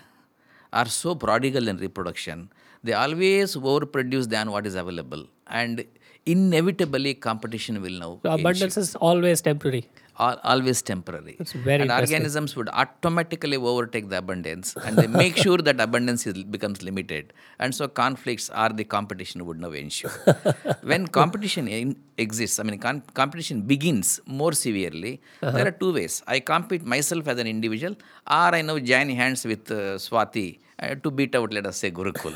[0.72, 2.50] are so prodigal in reproduction,
[2.84, 5.24] they always overproduce than what is available.
[5.46, 5.84] And
[6.26, 8.12] inevitably, competition will now.
[8.22, 9.84] So abundance is always temporary.
[10.24, 11.34] al- always temporary.
[11.38, 16.26] That's very and organisms would automatically overtake the abundance and they make sure that abundance
[16.30, 17.32] is, becomes limited.
[17.58, 20.10] And so conflicts or the competition would now ensue.
[20.92, 22.78] when competition in, exists, I mean,
[23.22, 25.52] competition begins more severely, Uh-huh.
[25.56, 26.22] there are two ways.
[26.26, 27.94] I compete myself as an individual
[28.40, 30.48] or I now join hands with uh, Swati
[30.82, 32.34] uh, to beat out, let us say, Gurukkal.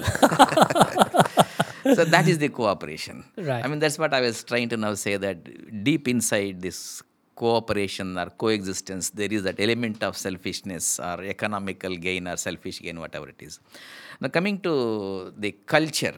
[1.97, 3.25] so that is the cooperation.
[3.37, 3.65] Right.
[3.65, 7.03] I mean, that's what I was trying to now say that deep inside this
[7.35, 12.99] cooperation or coexistence, there is that element of selfishness or economical gain or selfish gain,
[12.99, 13.61] whatever it is.
[14.21, 16.15] Now, coming to the culture.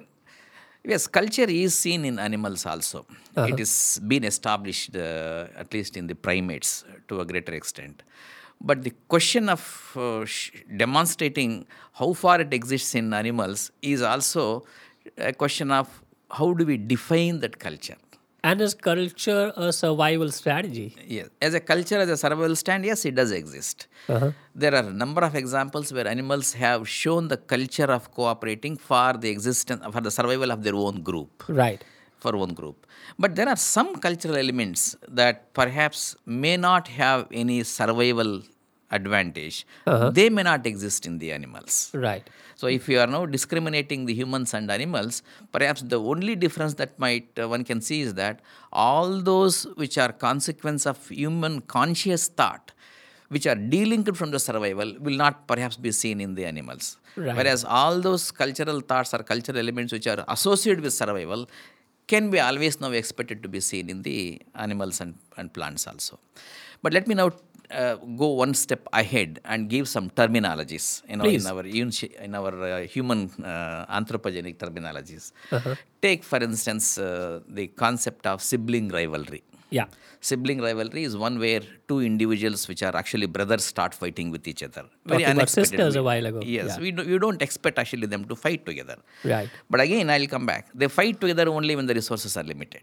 [0.84, 3.04] Yes, culture is seen in animals also.
[3.36, 8.02] It is been established, uh, at least in the primates, to a greater extent.
[8.60, 14.64] But the question of uh, sh- demonstrating how far it exists in animals is also
[15.16, 15.88] a question of
[16.30, 17.96] how do we define that culture.
[18.44, 20.94] And is culture a survival strategy?
[21.06, 23.88] Yes, as a culture, as a survival stand, yes, it does exist.
[24.54, 29.14] There are a number of examples where animals have shown the culture of cooperating for
[29.14, 31.44] the existence, for the survival of their own group.
[31.48, 31.82] Right.
[32.20, 32.86] For one group.
[33.18, 38.42] But there are some cultural elements that perhaps may not have any survival
[38.90, 39.66] advantage.
[40.14, 41.90] They may not exist in the animals.
[41.92, 42.28] Right.
[42.54, 46.98] So if you are now discriminating the humans and animals, perhaps the only difference that
[46.98, 48.40] might uh, one can see is that
[48.72, 52.72] all those which are consequence of human conscious thought,
[53.28, 56.96] which are delinked from the survival, will not perhaps be seen in the animals.
[57.14, 57.36] Right.
[57.36, 61.48] Whereas all those cultural thoughts or cultural elements which are associated with survival
[62.12, 64.18] can be always now expected to be seen in the
[64.54, 66.18] animals and, and plants also.
[66.82, 67.30] But let me now
[67.70, 71.44] uh, go one step ahead and give some terminologies you know, Please.
[71.44, 71.64] in our,
[72.24, 75.32] in our uh, human uh, anthropogenic terminologies.
[76.00, 79.42] Take, for instance, uh, the concept of sibling rivalry.
[79.70, 79.86] Yeah.
[80.20, 84.62] Sibling rivalry is one where two individuals, which are actually brothers, start fighting with each
[84.62, 84.84] other.
[85.06, 86.40] Talking about sisters a while ago.
[86.44, 86.80] Yes, Yeah.
[86.80, 88.96] we, do, we don't expect actually them to fight together.
[89.24, 89.48] Right.
[89.70, 90.68] But again, I'll come back.
[90.74, 92.82] They fight together only when the resources are limited.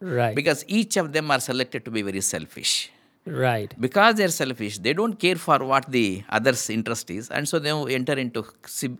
[0.00, 0.34] Right.
[0.36, 2.90] Because each of them are selected to be very selfish.
[3.26, 3.74] right.
[3.84, 7.70] Because they're selfish, they don't care for what the other's interest is, and so they
[7.94, 8.42] enter into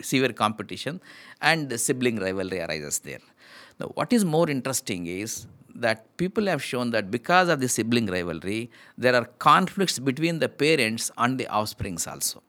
[0.09, 1.01] severe competition,
[1.41, 3.21] and the sibling rivalry arises there.
[3.81, 5.47] Now, what is more interesting is
[5.81, 10.49] that people have shown that because of the sibling rivalry, there are conflicts between the
[10.49, 12.43] parents and the offsprings also.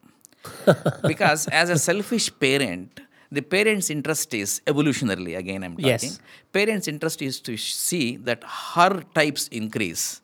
[1.07, 5.85] because as a selfish parent, the parent's interest is evolutionarily, again, I'm talking.
[5.85, 6.19] Yes.
[6.51, 10.21] Parent's interest is to see that her types increase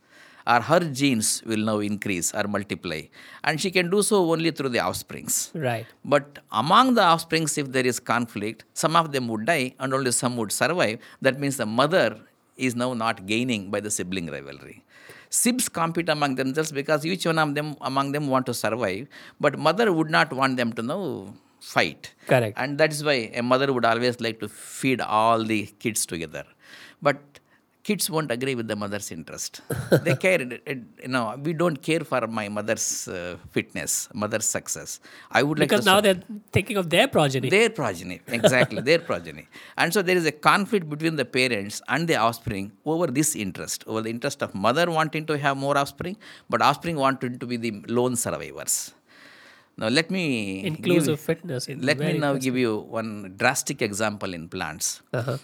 [0.48, 3.02] or her genes will now increase or multiply.
[3.44, 5.52] And she can do so only through the offsprings.
[5.54, 5.86] Right.
[6.04, 10.12] But among the offsprings, if there is conflict, some of them would die and only
[10.12, 11.00] some would survive.
[11.22, 12.20] That means the mother
[12.58, 14.84] is now not gaining by the sibling rivalry.
[15.30, 19.08] Sibs compete among themselves because each one of them among them want to survive,
[19.39, 22.13] but mother would not want them to know fight.
[22.28, 22.58] Correct.
[22.58, 26.46] And that is why a mother would always like to feed all the kids together.
[27.02, 27.20] But
[27.88, 29.54] kids won't agree with the mother's interest.
[30.06, 33.91] they care, it- it- you know, we don't care for my mother's uh, fitness,
[34.24, 34.89] mother's success.
[35.38, 36.21] I would like Because now they're
[36.58, 37.50] thinking of their progeny.
[37.56, 39.45] their progeny, exactly, their progeny.
[39.82, 43.84] And so there is a conflict between the parents and the offspring over this interest,
[43.91, 46.17] over the interest of mother wanting to have more offspring,
[46.50, 48.76] but offspring wanting to be the lone survivors.
[49.82, 50.24] Now let me
[50.62, 51.63] give- Inclusive fitness.
[51.89, 53.12] let me now give you one
[53.43, 54.88] drastic example in plants.
[55.19, 55.38] Uh-huh.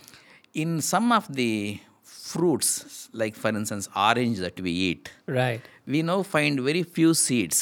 [0.63, 1.53] In some of the
[2.33, 5.61] fruits, like for instance orange that we eat, Right.
[5.85, 7.59] we now find very few seeds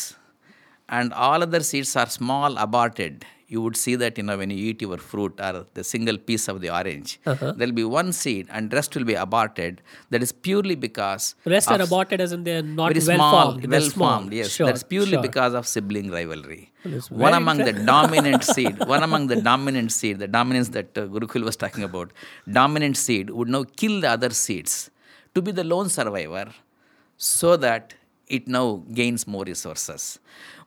[0.97, 4.59] and all other seeds are small aborted you would see that you know when you
[4.69, 8.71] eat your fruit or the single piece of the orange there'll be one seed and
[8.71, 9.81] rest will be aborted.
[10.12, 13.71] That is purely because Rest are aborted as in they're not very well small formed.
[13.75, 14.51] Well formed yes.
[14.51, 15.21] Sure, that's purely sure.
[15.21, 16.71] because of sibling rivalry.
[16.85, 21.07] That's one among the dominant seed one among the dominant seed the dominance that uh,
[21.07, 22.12] Gurukkal was talking about
[22.59, 24.91] dominant seed would now kill the other seeds
[25.33, 26.47] to be the lone survivor
[27.17, 27.95] so that
[28.27, 30.19] it now gains more resources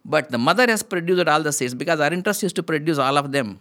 [0.04, 3.16] but the mother has produced all the seeds because our interest is to produce all
[3.16, 3.58] of them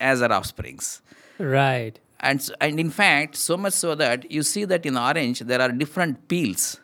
[0.00, 1.02] as our offsprings.
[1.38, 1.98] Right.
[2.20, 5.72] and and in fact so much so that you see that in orange there are
[5.72, 6.80] different peels.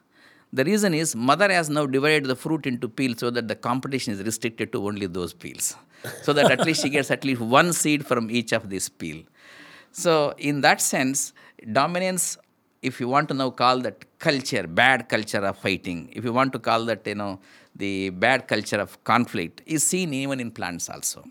[0.52, 4.12] The reason is mother has now divided the fruit into peels so that the competition
[4.14, 5.76] is restricted to only those peels.
[6.22, 9.22] So that at least she gets at least one seed from each of these peel
[9.92, 11.32] so in that sense
[11.72, 12.38] dominance
[12.82, 16.52] if you want to now call that culture bad culture of fighting if you want
[16.52, 17.32] to call that you know
[17.82, 21.22] the bad culture of conflict is seen even in plants also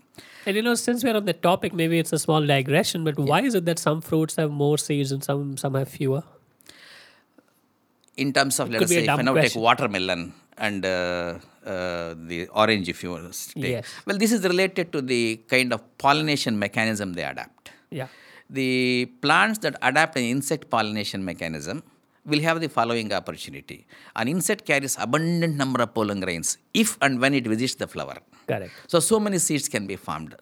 [0.46, 3.40] And you know, since we're on the topic, maybe it's a small digression, but why
[3.48, 6.22] is it that some fruits have more seeds and some some have fewer?
[8.16, 9.50] in terms of let us say if I now question.
[9.50, 13.70] take watermelon and uh, uh, the orange if you want to take.
[13.76, 13.86] Yes.
[14.06, 17.70] Well, this is related to the kind of pollination mechanism they adapt.
[17.90, 18.08] Yeah.
[18.52, 21.82] The plants that adapt an insect pollination mechanism
[22.24, 23.86] will have the following opportunity.
[24.16, 28.18] An insect carries abundant number of pollen grains if and when it visits the flower.
[28.48, 28.72] Correct.
[28.88, 30.34] So, so many seeds can be formed.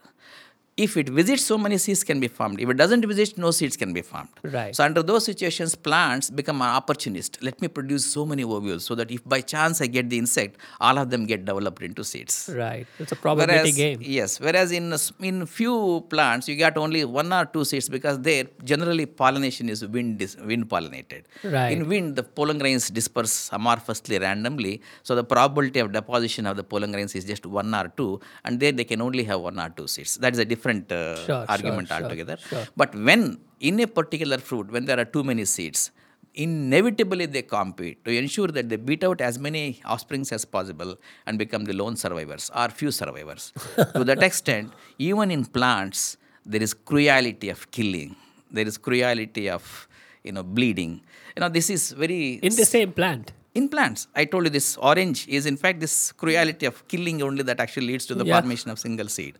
[0.85, 2.61] If it visits, so many seeds can be formed.
[2.65, 4.29] If it doesn't visit, no seeds can be formed.
[4.57, 4.75] Right.
[4.77, 7.39] So, under those situations, plants become an opportunist.
[7.49, 10.57] Let me produce so many ovules so that if by chance I get the insect,
[10.81, 12.37] all of them get developed into seeds.
[12.65, 12.87] Right.
[13.01, 13.99] It's a probability Whereas, game.
[14.19, 14.87] yes, whereas in
[15.31, 15.77] in few
[16.15, 20.69] plants you get only one or two seeds because there generally pollination is wind wind
[20.75, 21.23] pollinated.
[21.57, 21.73] Right.
[21.77, 26.65] In wind, the pollen grains disperse amorphously randomly, so the probability of deposition of the
[26.73, 29.71] pollen grains is just one or two, and there they can only have one or
[29.71, 30.17] two seeds.
[30.25, 32.37] That is a different uh, Sure, argument sure, altogether.
[32.49, 32.67] sure.
[32.77, 35.91] But when in a particular fruit, when there are too many seeds,
[36.35, 41.39] inevitably they compete to ensure that they beat out as many offsprings as possible and
[41.39, 43.53] become the lone survivors or few survivors.
[43.97, 48.15] to that extent, even in plants, there is cruelty of killing.
[48.51, 49.89] There is cruelty of
[50.25, 51.01] you know bleeding.
[51.37, 53.33] You know this is very In the same plant.
[53.55, 54.07] In plants.
[54.15, 57.87] I told you this orange is in fact this cruelty of killing only that actually
[57.89, 58.39] leads to the Yeah.
[58.41, 59.35] formation of single seed.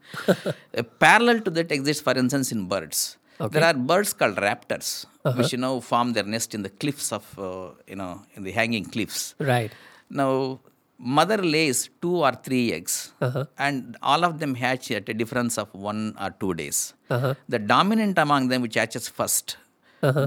[0.75, 3.17] A parallel to that exists, for instance, in birds.
[3.53, 4.89] There are birds called raptors,
[5.37, 8.51] which you know form their nest in the cliffs of uh, you know in the
[8.51, 9.35] hanging cliffs.
[9.39, 9.71] Right.
[10.11, 10.59] Now,
[10.99, 12.95] mother lays two or three eggs,
[13.27, 13.45] Uh-huh.
[13.67, 16.79] and all of them hatch at a difference of one or two days.
[17.11, 17.35] Uh-huh.
[17.49, 19.57] The dominant among them, which hatches 1st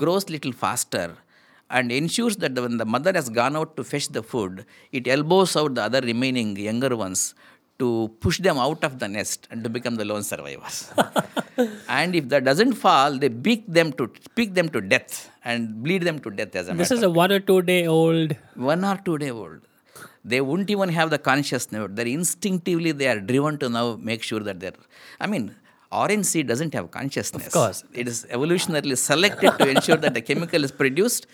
[0.04, 1.08] grows little faster
[1.78, 4.66] and ensures that when the mother has gone out to fetch the food,
[5.00, 7.22] it elbows out the other remaining younger ones
[7.82, 7.88] to
[8.24, 10.78] push them out of the nest and to become the lone survivors.
[12.00, 14.08] and if that doesn't fall, they beat them to
[14.40, 15.14] pick them to death
[15.44, 18.36] and bleed them to death as a This is a one or two day old.
[18.72, 19.60] one or two day old
[20.32, 24.42] they won't even have the consciousness they're instinctively they are driven to now make sure
[24.48, 24.80] that they're
[25.20, 25.46] i mean
[26.02, 27.80] orange seed doesn't have consciousness Of course.
[28.02, 31.26] it is evolutionarily selected to ensure that the chemical is produced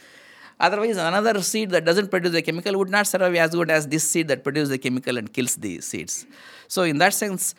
[0.59, 4.09] otherwise another seed that doesn't produce the chemical would not survive as good as this
[4.11, 6.25] seed that produces the chemical and kills the seeds
[6.67, 7.55] so in that sense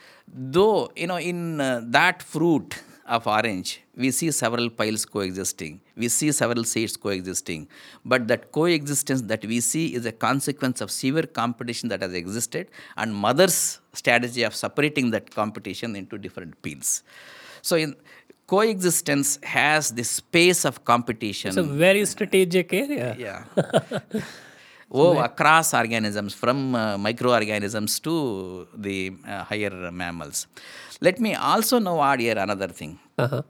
[0.57, 5.80] though you know in uh, that fruit of orange, we see several piles coexisting.
[5.96, 7.66] We see several seeds coexisting.
[8.05, 12.68] But that coexistence that we see is a consequence of severe competition that has existed
[12.96, 17.03] and mother's strategy of separating that competition into different peels.
[17.62, 17.96] So in
[18.49, 21.49] coexistence has the space of competition.
[21.49, 23.14] It's a very strategic area.
[23.26, 23.44] Yeah.
[24.90, 30.46] oh, across organisms, from uh, microorganisms to the uh, higher mammals.
[31.01, 32.99] Let me also now add here another thing.
[33.18, 33.42] Uh-huh.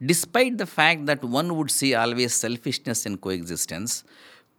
[0.00, 4.04] Despite the fact that one would see always selfishness in coexistence,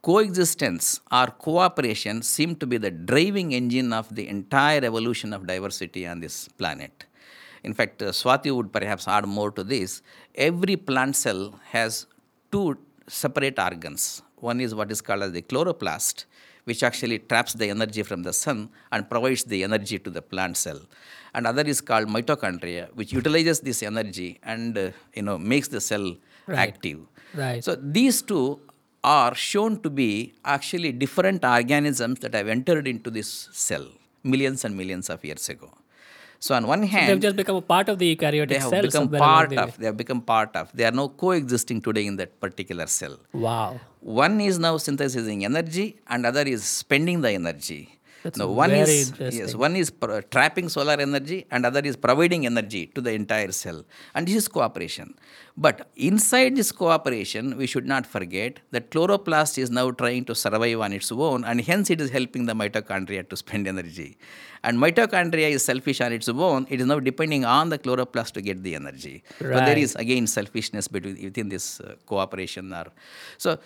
[0.01, 6.05] coexistence or cooperation seem to be the driving engine of the entire evolution of diversity
[6.05, 7.05] on this planet.
[7.63, 10.01] In fact, uh, Swati would perhaps add more to this.
[10.35, 12.05] Every plant cell has
[12.51, 12.77] two
[13.07, 14.21] separate organs.
[14.37, 16.25] One is what is called as the chloroplast,
[16.65, 20.57] which actually traps the energy from the sun and provides the energy to the plant
[20.57, 20.79] cell.
[21.33, 25.81] And other is called mitochondria, which utilizes this energy and uh, you know makes the
[25.81, 26.15] cell
[26.49, 26.59] Right.
[26.69, 26.99] active.
[27.35, 27.61] Right.
[27.61, 28.61] So these two
[29.03, 33.85] are shown to be actually different organisms that have entered into this cell
[34.23, 35.69] millions and millions of years ago.
[36.39, 38.81] So on one hand, They've just become a part of the eukaryotic they have cell.
[38.83, 39.69] become part of.
[39.69, 39.73] way.
[39.79, 40.71] They have become part of.
[40.73, 43.17] They are now coexisting today in that particular cell.
[43.33, 43.79] Wow.
[44.01, 47.96] One is now synthesizing energy, and other is spending the energy.
[48.23, 49.91] That's now one very is yes, one is
[50.31, 53.85] trapping solar energy, and other is providing energy to the entire cell.
[54.15, 55.15] And this is cooperation.
[55.55, 60.79] But inside this cooperation, we should not forget that chloroplast is now trying to survive
[60.79, 64.17] on its own, and hence it is helping the mitochondria to spend energy.
[64.63, 68.41] And mitochondria is selfish on its own; it is now depending on the chloroplast to
[68.41, 69.23] get the energy.
[69.39, 72.87] So there is again selfishness between within this uh, cooperation or
[73.37, 73.59] so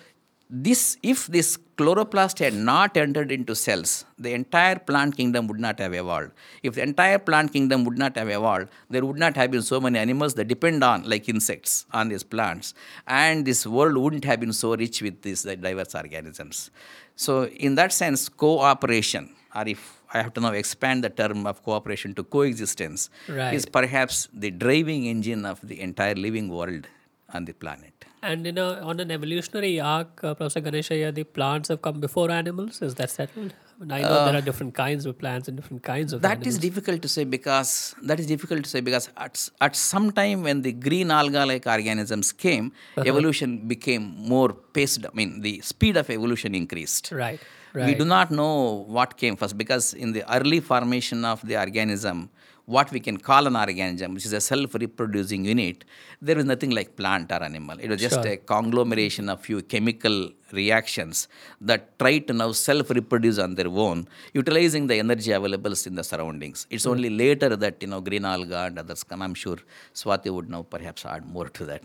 [0.54, 5.78] this if this chloroplast had not entered into cells the entire plant kingdom would not
[5.78, 6.30] have evolved.
[6.62, 9.80] If the entire plant kingdom would not have evolved there would not have been so
[9.80, 12.74] many animals that depend on like insects on these plants.
[13.06, 16.70] And this world wouldn't have been so rich with these diverse organisms.
[17.16, 21.62] So in that sense cooperation or if i have to now expand the term of
[21.62, 23.08] cooperation to coexistence
[23.54, 26.86] is perhaps the driving engine of the entire living world
[27.32, 28.01] on the planet.
[28.22, 32.30] And you know, on an evolutionary arc, uh, Professor Ganeshaiah, the plants have come before
[32.30, 32.80] animals.
[32.80, 33.52] Is that settled?
[33.80, 36.28] I, mean, I know there are different kinds of plants and different kinds of Uh,
[36.28, 36.58] That is animals.
[36.58, 40.62] difficult to say because that is difficult to say because at, at some time when
[40.62, 42.66] the green alga-like organisms came,
[42.96, 43.08] Uh-huh.
[43.08, 44.04] evolution became
[44.34, 45.04] more paced.
[45.04, 47.10] I mean, the speed of evolution increased.
[47.10, 47.40] Right.
[47.74, 47.86] Right.
[47.86, 52.28] We do not know what came first because in the early formation of the organism,
[52.66, 55.84] what we can call an organism, which is a self-reproducing unit,
[56.20, 57.76] there was nothing like plant or animal.
[57.80, 58.32] It was just Sure.
[58.32, 61.28] a conglomeration of few chemical reactions
[61.60, 66.66] that try to now self-reproduce on their own, utilizing the energy available in the surroundings.
[66.70, 69.22] It's only later that you know green alga and others come.
[69.22, 69.58] I'm sure
[69.94, 71.82] Swati would now perhaps add more to that.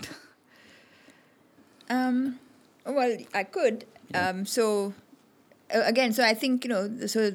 [1.90, 2.40] Um,
[2.86, 3.86] well, I could.
[4.14, 4.94] Um, so
[5.74, 7.32] uh, again, so I think you know, so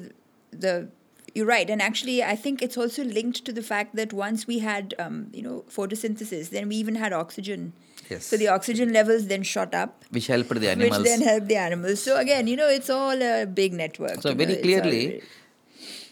[0.51, 0.87] the
[1.33, 4.59] you're right, and actually, I think it's also linked to the fact that once we
[4.59, 7.73] had um, you know photosynthesis, then we even had oxygen.
[8.09, 8.25] Yes.
[8.25, 10.99] So the oxygen levels then shot up, Which helped the animals.
[10.99, 12.03] which then helped the animals.
[12.03, 14.21] So again, you know, it's all a big network.
[14.21, 15.23] So know, very all clearly,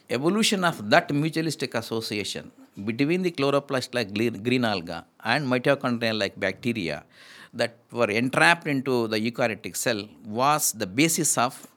[0.10, 2.52] evolution of that mutualistic association
[2.86, 7.04] between the chloroplast like green, green alga and mitochondria like bacteria
[7.54, 11.68] that were entrapped into the eukaryotic cell was the basis of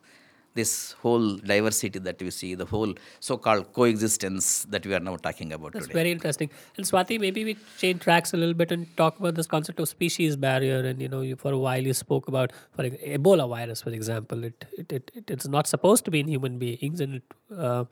[0.54, 5.52] this whole diversity that we see, the whole so-called coexistence that we are now talking
[5.52, 5.98] about That's today.
[5.98, 6.50] very interesting.
[6.76, 9.88] And Swati, maybe we change tracks a little bit and talk about this concept of
[9.88, 10.80] species barrier.
[10.80, 13.90] And you know, you, for a while you spoke about, for ex- Ebola virus, for
[13.90, 17.22] example, it, it, it, it it's not supposed to be in human beings, and it,
[17.56, 17.84] uh,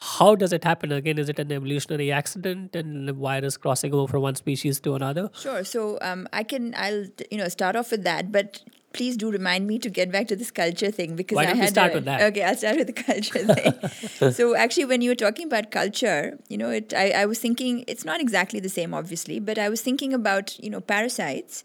[0.00, 0.92] how does it happen?
[0.92, 4.94] Again, is it an evolutionary accident and the virus crossing over from one species to
[4.94, 5.28] another?
[5.34, 5.64] Sure.
[5.64, 8.62] So um, I can I'll you know start off with that, but
[8.92, 11.56] please do remind me to get back to this culture thing because Why I don't
[11.56, 12.22] we had start a- with that?
[12.22, 14.32] Okay, I'll start with the culture thing.
[14.32, 17.84] so actually, when you were talking about culture, you know, it I, I was thinking
[17.86, 21.64] it's not exactly the same, obviously, but I was thinking about you know parasites.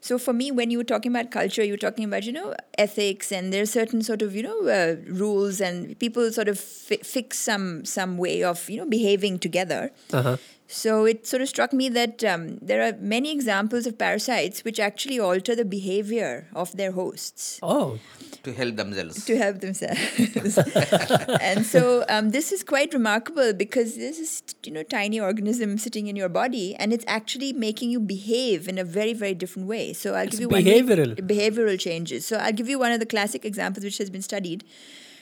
[0.00, 2.54] So for me, when you were talking about culture, you were talking about you know
[2.78, 6.96] ethics, and there's certain sort of you know uh, rules, and people sort of fi-
[7.04, 9.90] fix some some way of you know behaving together.
[10.12, 10.36] Uh-huh.
[10.74, 14.80] So it sort of struck me that um, there are many examples of parasites which
[14.80, 17.98] actually alter the behavior of their hosts Oh,
[18.42, 19.24] to help themselves.
[19.26, 20.58] to help themselves.
[21.40, 26.06] and so um, this is quite remarkable because this is you know tiny organism sitting
[26.06, 29.92] in your body and it's actually making you behave in a very very different way.
[29.92, 31.14] So I'll It's give you one behavioral.
[31.34, 32.24] behavioral changes.
[32.26, 34.64] So I'll give you one of the classic examples which has been studied,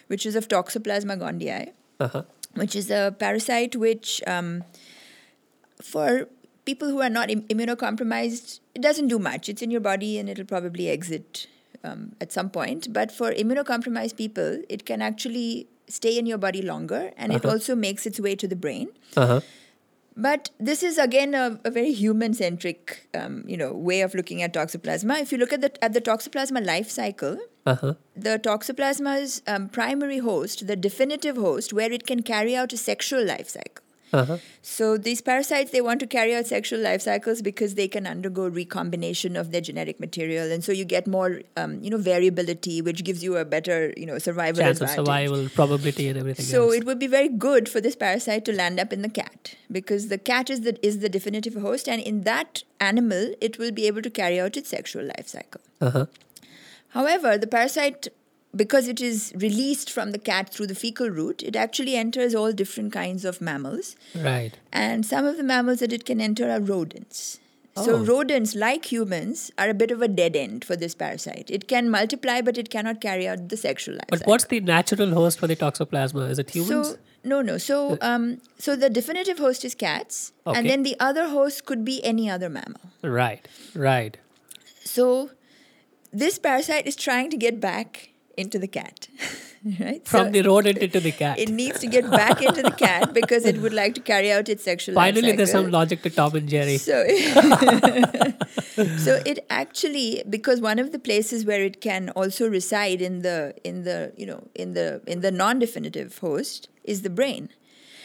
[0.07, 2.23] which is of Toxoplasma gondii uh-huh.
[2.55, 4.65] which is a parasite which, um,
[5.83, 6.29] for
[6.65, 9.49] people who are not Im- immunocompromised, it doesn't do much.
[9.49, 11.47] It's in your body and it'll probably exit
[11.83, 12.93] um, at some point.
[12.93, 17.75] But for immunocompromised people, it can actually stay in your body longer and it also
[17.75, 18.89] makes its way to the brain.
[19.17, 19.41] Uh-huh.
[20.17, 24.53] But this is again a, a very human-centric, um, you know, way of looking at
[24.53, 25.21] toxoplasma.
[25.23, 27.95] If you look at the at the toxoplasma life cycle, Uh-huh.
[28.17, 33.25] the toxoplasma's um, primary host, the definitive host, where it can carry out a sexual
[33.25, 33.85] life cycle.
[34.13, 34.39] Uh-huh.
[34.63, 38.49] So these parasites they want to carry out sexual life cycles because they can undergo
[38.49, 43.05] recombination of their genetic material, and so you get more, um, you know, variability, which
[43.05, 46.75] gives you a better, you know, survival Chance of survival, probability, and everything So else.
[46.75, 50.09] it would be very good for this parasite to land up in the cat because
[50.09, 53.87] the cat is the is the definitive host, and in that animal, it will be
[53.87, 55.61] able to carry out its sexual life cycle.
[55.81, 56.07] Uh-huh.
[56.89, 58.09] However, the parasite,
[58.55, 62.53] because it is released from the cat through the fecal route, it actually enters all
[62.53, 64.53] different kinds of mammals, Right.
[64.73, 67.39] and some of the mammals that it can enter are rodents.
[67.77, 67.85] Oh.
[67.85, 71.49] So rodents, like humans, are a bit of a dead end for this parasite.
[71.49, 74.07] It can multiply, but it cannot carry out the sexual life.
[74.09, 74.31] But cycle.
[74.33, 76.29] what's the natural host for the toxoplasma?
[76.29, 76.89] Is it humans?
[76.89, 77.59] So no, no.
[77.59, 80.59] So um, so the definitive host is cats, Okay.
[80.59, 82.81] and then the other host could be any other mammal.
[83.03, 83.47] right.
[83.75, 84.17] Right.
[84.85, 85.31] So
[86.13, 88.10] this parasite is trying to get back
[88.41, 89.09] into the cat,
[89.81, 90.07] right?
[90.07, 91.39] From So the rodent into the cat.
[91.39, 94.49] it needs to get back into the cat because it would like to carry out
[94.49, 96.79] its sexual Finally, there's some logic to Tom and Jerry.
[96.79, 97.05] So,
[99.07, 103.55] so it actually because one of the places where it can also reside in the
[103.65, 107.51] in the you know in the in the non-definitive host is the brain.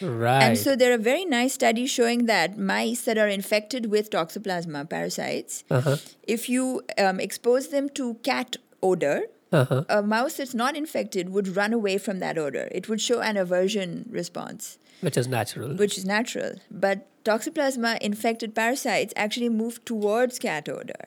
[0.02, 0.44] Right.
[0.44, 4.90] And so there are very nice studies showing that mice that are infected with toxoplasma
[4.90, 5.98] parasites, uh-huh.
[6.24, 9.24] if you um, expose them to cat odor,
[9.56, 9.84] Uh-huh.
[9.90, 12.68] a mouse that's not infected would run away from that odor.
[12.72, 15.76] It would show an aversion response, Which is natural.
[15.76, 16.54] which is natural.
[16.70, 21.06] But toxoplasma infected parasites actually move towards cat odor.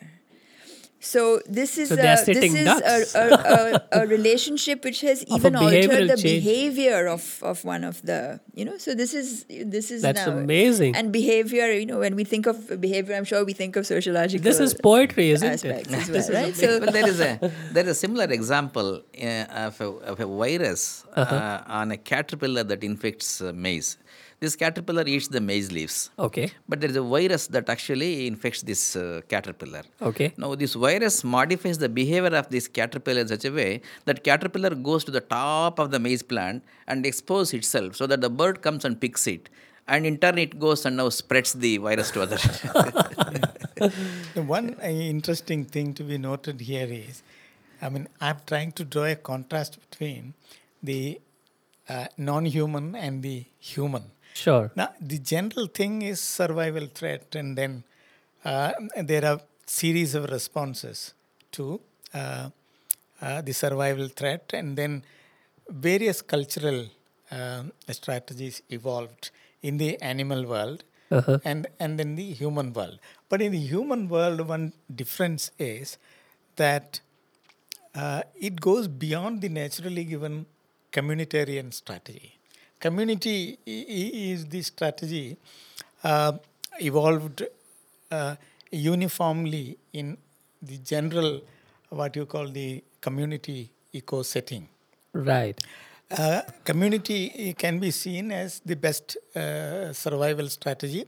[1.01, 5.55] So this is So a, this is a, a, a, a relationship which has even
[5.55, 6.23] altered the change.
[6.45, 10.37] behavior of, of one of the you know so this is this is That's now
[10.37, 10.97] amazing.
[10.97, 14.43] and behavior you know when we think of behavior I'm sure we think of sociological
[14.43, 15.99] this is poetry, isn't aspects it?
[16.01, 17.39] as well right so but there is a
[17.73, 18.89] there is a similar example
[19.23, 23.99] uh, of, a, of a virus uh on a caterpillar that infects uh, maize.
[24.41, 26.11] This caterpillar eats the maize leaves.
[26.17, 26.53] Okay.
[26.69, 29.83] But there is a virus that actually infects this uh, caterpillar.
[30.01, 30.33] Okay.
[30.37, 34.77] Now this virus modifies the behavior of this caterpillar in such a way that caterpillar
[34.77, 38.63] goes to the top of the maize plant and exposes itself so that the bird
[38.63, 39.49] comes and picks it.
[39.89, 42.37] And in turn it goes and now spreads the virus to other.
[44.35, 47.23] The one uh, interesting thing to be noted here is,
[47.83, 50.35] I mean, I'm trying to draw a contrast between
[50.83, 51.21] the
[51.89, 54.05] uh, non-human and the human.
[54.43, 54.71] Sure.
[54.81, 57.73] Now, the general thing is survival threat, and then
[58.45, 58.73] uh,
[59.13, 61.15] there are series of responses
[61.53, 61.81] to
[62.15, 62.51] uh,
[63.21, 65.03] uh, the survival threat, and then
[65.69, 66.87] various cultural
[67.31, 69.31] um, strategies evolved
[69.63, 70.81] in the animal world
[71.19, 71.37] Uh-huh.
[71.51, 72.97] and and in the human world.
[73.31, 74.65] But in the human world, one
[75.01, 75.97] difference is
[76.63, 77.01] that
[77.95, 80.47] uh, it goes beyond the naturally given
[80.93, 82.38] communitarian strategy.
[82.81, 85.37] Community is the strategy
[86.05, 86.33] uh,
[86.81, 87.43] evolved
[88.11, 88.37] uh,
[88.71, 90.17] uniformly in
[90.63, 91.41] the general,
[91.91, 94.69] what you call the community eco setting.
[95.13, 95.61] Right.
[96.11, 101.05] Uh, community can be seen as the best uh, survival strategy,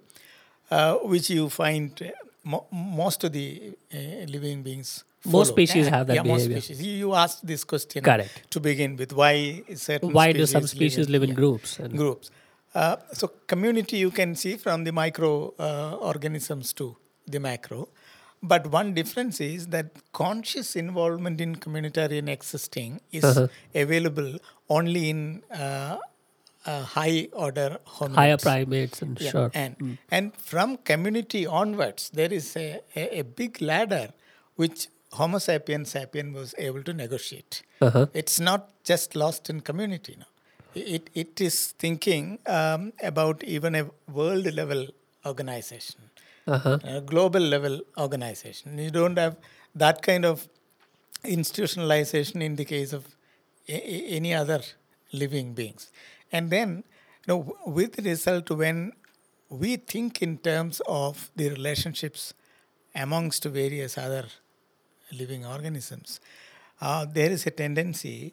[0.70, 2.10] uh, which you find uh,
[2.44, 5.04] mo- most of the uh, living beings.
[5.24, 5.44] Most follow.
[5.56, 6.60] species have that yeah, most behavior.
[6.62, 6.82] species.
[6.86, 8.50] You, you asked this question Correct.
[8.50, 9.12] to begin with.
[9.12, 11.78] Why certain Why do some species live in yeah, groups?
[11.78, 12.30] And groups?
[12.74, 16.96] Uh, so community you can see from the micro uh, organisms to
[17.26, 17.88] the macro.
[18.42, 23.48] But one difference is that conscious involvement in communitarian existing is Uh-huh.
[23.74, 24.38] available
[24.70, 25.98] only in uh,
[26.64, 28.14] uh, high order hominids.
[28.14, 29.50] higher primates and Yeah, sure.
[29.52, 34.08] And and from community onwards, there is a, a, a big ladder
[34.56, 37.62] which Homo sapiens sapien was able to negotiate.
[37.80, 38.06] Uh-huh.
[38.14, 40.16] It's not just lost in community.
[40.18, 40.26] No.
[40.74, 43.86] It, it is thinking um, about even a
[44.18, 44.86] world level
[45.26, 46.00] organization,
[46.46, 46.78] Uh-huh.
[46.84, 48.78] a global level organization.
[48.78, 49.36] You don't have
[49.74, 50.48] that kind of
[51.24, 53.04] institutionalization in the case of
[53.68, 54.60] a- any other
[55.12, 55.90] living beings.
[56.32, 56.84] And then,
[57.26, 58.92] you know, with the result, when
[59.48, 62.32] we think in terms of the relationships
[62.94, 64.26] amongst various other
[65.12, 66.20] living organisms,
[66.80, 68.32] uh, there is a tendency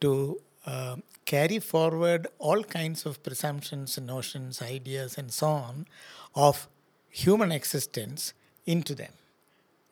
[0.00, 5.86] to uh, carry forward all kinds of presumptions, notions, ideas, and so on
[6.34, 6.68] of
[7.10, 8.32] human existence
[8.66, 9.12] into them.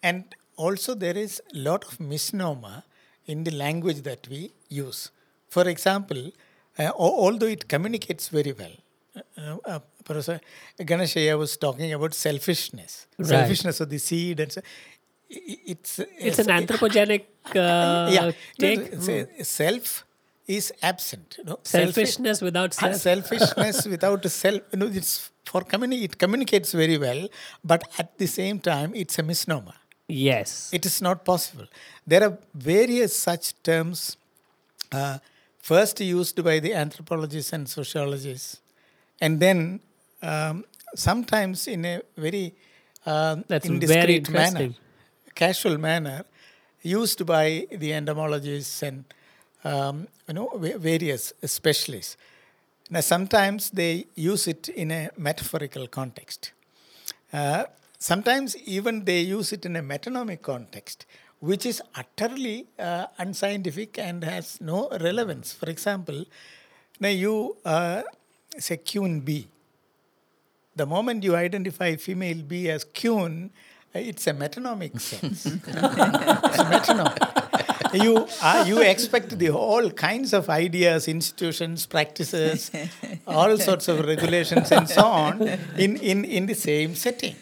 [0.02, 2.82] And also, there is a lot of misnomer
[3.26, 5.10] in the language that we use.
[5.48, 6.30] For example,
[6.78, 8.72] uh, although it communicates very well,
[9.36, 10.40] uh, uh, Professor
[10.78, 13.28] Ganeshaiah was talking about selfishness, Right.
[13.28, 14.60] selfishness of the seed, and so,
[15.30, 17.24] it's It's an anthropogenic
[17.54, 18.32] uh, yeah.
[18.58, 18.92] Take.
[18.98, 20.04] no, self
[20.46, 21.36] is absent.
[21.38, 22.96] You know, Selfi- Selfishness without uh, self.
[22.96, 24.62] selfishness without a self.
[24.72, 27.28] You know, it's for communi- It communicates very well,
[27.64, 29.74] but at the same time, it's a misnomer.
[30.08, 30.70] yes.
[30.72, 31.66] It is not possible.
[32.06, 34.16] There are various such terms,
[34.92, 35.18] uh,
[35.70, 38.60] first used by the anthropologists and sociologists,
[39.20, 39.58] and then
[40.22, 40.64] um,
[40.96, 42.46] sometimes in a very
[43.06, 44.70] um, That's very manner.
[45.34, 46.24] Casual manner,
[46.82, 49.04] used by the entomologists and
[49.64, 52.16] um, you know various specialists.
[52.90, 56.52] Now, sometimes they use it in a metaphorical context.
[57.32, 57.64] Uh,
[57.98, 61.06] sometimes even they use it in a metonymic context,
[61.38, 65.52] which is utterly uh, unscientific and has no relevance.
[65.52, 66.24] For example,
[66.98, 68.02] now you uh,
[68.58, 69.46] say queen bee.
[70.74, 73.48] The moment you identify female bee as uh,
[73.94, 75.46] it's a metonymic sense.
[75.46, 75.64] it's.
[77.92, 82.70] You, uh, you expect the all kinds of ideas, institutions, practices,
[83.26, 85.42] all sorts of regulations, and so on
[85.76, 87.34] in, in, in the same setting.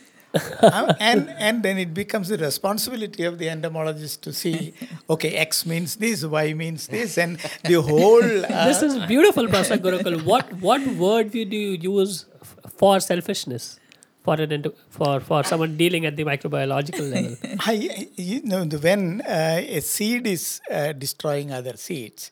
[0.60, 4.74] Uh, and and then it becomes the responsibility of the entomologist to see
[5.08, 9.78] okay x means this y means this and the whole uh, this is beautiful, Professor
[9.78, 10.22] Gurukkal.
[10.24, 12.26] What what word would you use
[12.76, 13.77] for selfishness
[14.28, 14.64] for an
[14.96, 17.36] for for someone dealing at the microbiological level?
[17.72, 22.30] I, you know, when uh, a seed is uh, destroying other seeds,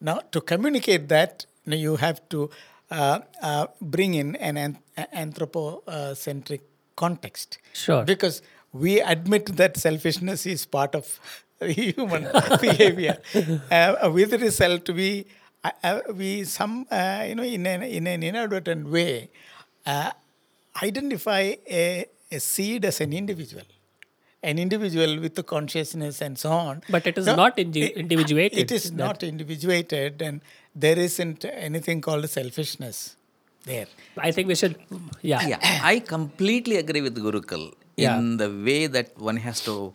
[0.00, 2.50] now to communicate that, you, know, you have to
[2.90, 4.78] uh, uh, bring in an, an
[5.12, 6.62] anthropocentric
[6.96, 7.58] context.
[7.72, 8.04] Sure.
[8.04, 11.18] Because we admit that selfishness is part of
[11.60, 12.28] human
[12.60, 13.18] behavior.
[13.70, 15.26] Uh, with the result, we
[15.64, 19.30] uh, uh, we some uh, you know in an in an inadvertent way
[19.86, 20.10] uh,
[20.82, 23.64] identify a, a seed as an individual,
[24.42, 26.82] an individual with the consciousness and so on.
[26.88, 28.58] But it is No, not indi- individuated.
[28.58, 30.40] It is That- not individuated, and
[30.74, 33.16] there isn't anything called selfishness
[33.64, 33.86] there.
[34.16, 34.76] I think we should.
[35.22, 35.46] Yeah.
[35.46, 38.18] yeah, I completely agree with Gurukkal Yeah.
[38.18, 39.92] in the way that one has to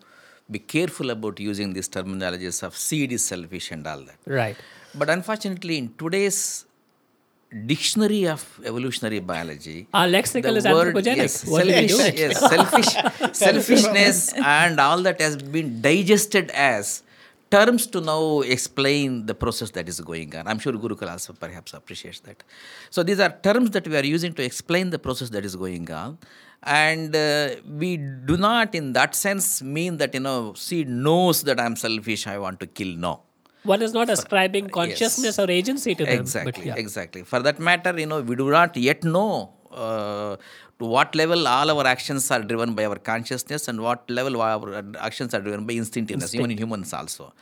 [0.52, 4.18] be careful about using these terminologies of seed is selfish and all that.
[4.28, 4.56] Right.
[4.94, 6.66] But unfortunately, in today's
[7.66, 11.18] dictionary of evolutionary biology, Our lexical the is word- anthropogenic.
[11.18, 17.04] Yes, What do we selfish, yes, selfish, selfishness, and all that has been digested as
[17.52, 20.48] terms to now explain the process that is going on.
[20.48, 22.44] I'm sure Gurukkal also perhaps appreciates that.
[22.90, 25.90] So these are terms that we are using to explain the process that is going
[25.92, 26.18] on.
[26.64, 31.60] And uh, we do not, in that sense, mean that, you know, seed knows that
[31.60, 32.96] I'm selfish, I want to kill.
[32.98, 33.22] No.
[33.66, 36.20] One is not ascribing consciousness or agency to them.
[36.20, 36.76] Exactly, But yeah.
[36.76, 37.24] exactly.
[37.24, 40.38] For that matter, you know, we do not yet know uh,
[40.80, 44.84] to what level all our actions are driven by our consciousness and what level our
[45.00, 47.34] actions are driven by instinctiveness, even in humans also.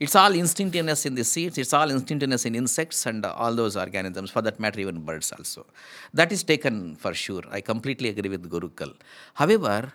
[0.00, 4.30] It's all instinctiveness in the seeds, it's all instinctiveness in insects and all those organisms,
[4.30, 5.66] for that matter, even birds also.
[6.12, 7.42] That is taken for sure.
[7.50, 8.94] I completely agree with Gurukkal.
[9.34, 9.92] However,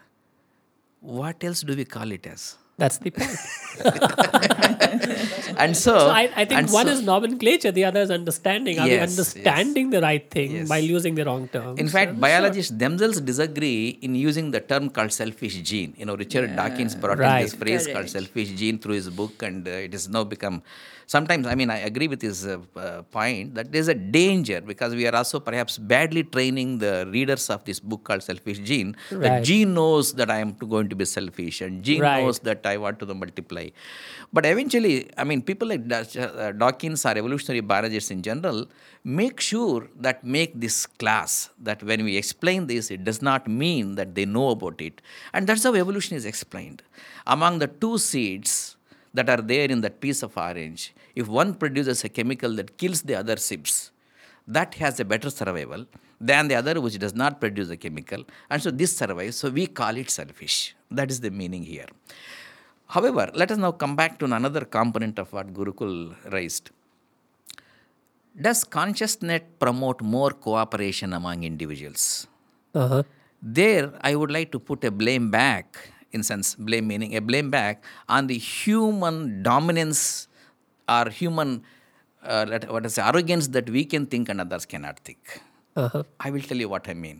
[1.01, 2.57] what else do we call it as?
[2.77, 3.37] That's the point.
[5.59, 8.77] And so, So I, I think and one so- is nomenclature, the other is understanding.
[8.79, 9.11] Are we Yes, yes.
[9.17, 10.69] understanding the right thing Yes.
[10.69, 11.77] while using the wrong term?
[11.79, 15.95] In fact, biologists themselves disagree in using the term called selfish gene.
[15.97, 17.59] You know, Richard Dawkins brought in this Right.
[17.61, 20.61] phrase called selfish gene through his book, and uh, it has now become.
[21.09, 24.93] Sometimes, I mean, I agree with his uh, uh, point that there's a danger because
[24.93, 28.93] we are also perhaps badly training the readers of this book called Selfish Gene.
[29.09, 32.21] That gene knows that I am going to be selfish, and gene Right.
[32.23, 33.69] knows that I want to multiply.
[34.33, 38.67] But eventually, I mean, people like uh, Dawkins or evolutionary biologists in general
[39.05, 43.95] make sure that make this class that when we explain this, it does not mean
[43.95, 45.01] that they know about it.
[45.31, 46.83] And that's how evolution is explained.
[47.25, 48.75] Among the two seeds
[49.13, 53.01] that are there in that piece of orange, if one produces a chemical that kills
[53.09, 53.73] the other sibs,
[54.55, 55.81] that has a better survival
[56.29, 58.21] than the other which does not produce a chemical.
[58.49, 60.75] And so this survives so we call it selfish.
[60.89, 61.89] That is the meaning here.
[62.95, 66.71] However let us now come back to another component of what Gurukkal raised.
[68.39, 72.27] Does consciousness promote more cooperation among individuals?
[72.81, 73.03] Uh-huh.
[73.57, 75.77] there i would like to put a blame back
[76.15, 77.83] in sense blame meaning a blame back
[78.15, 79.15] on the human
[79.47, 80.01] dominance
[80.95, 81.63] or human
[82.23, 85.23] uh, let, what is arrogance that we can think and others cannot think
[85.81, 86.01] Uh-huh.
[86.25, 87.17] I will tell you what I mean.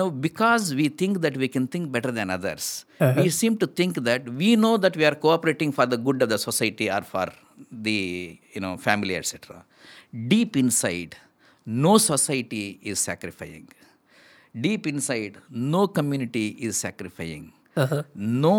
[0.00, 2.64] Now, because we think that we can think better than others,
[3.22, 6.30] we seem to think that we know that we are cooperating for the good of
[6.34, 7.26] the society or for
[7.88, 7.98] the
[8.54, 9.58] you know family, etc.
[10.34, 11.16] Deep inside,
[11.84, 13.68] no society is sacrificing.
[14.68, 17.44] Deep inside, no community is sacrificing.
[18.14, 18.56] No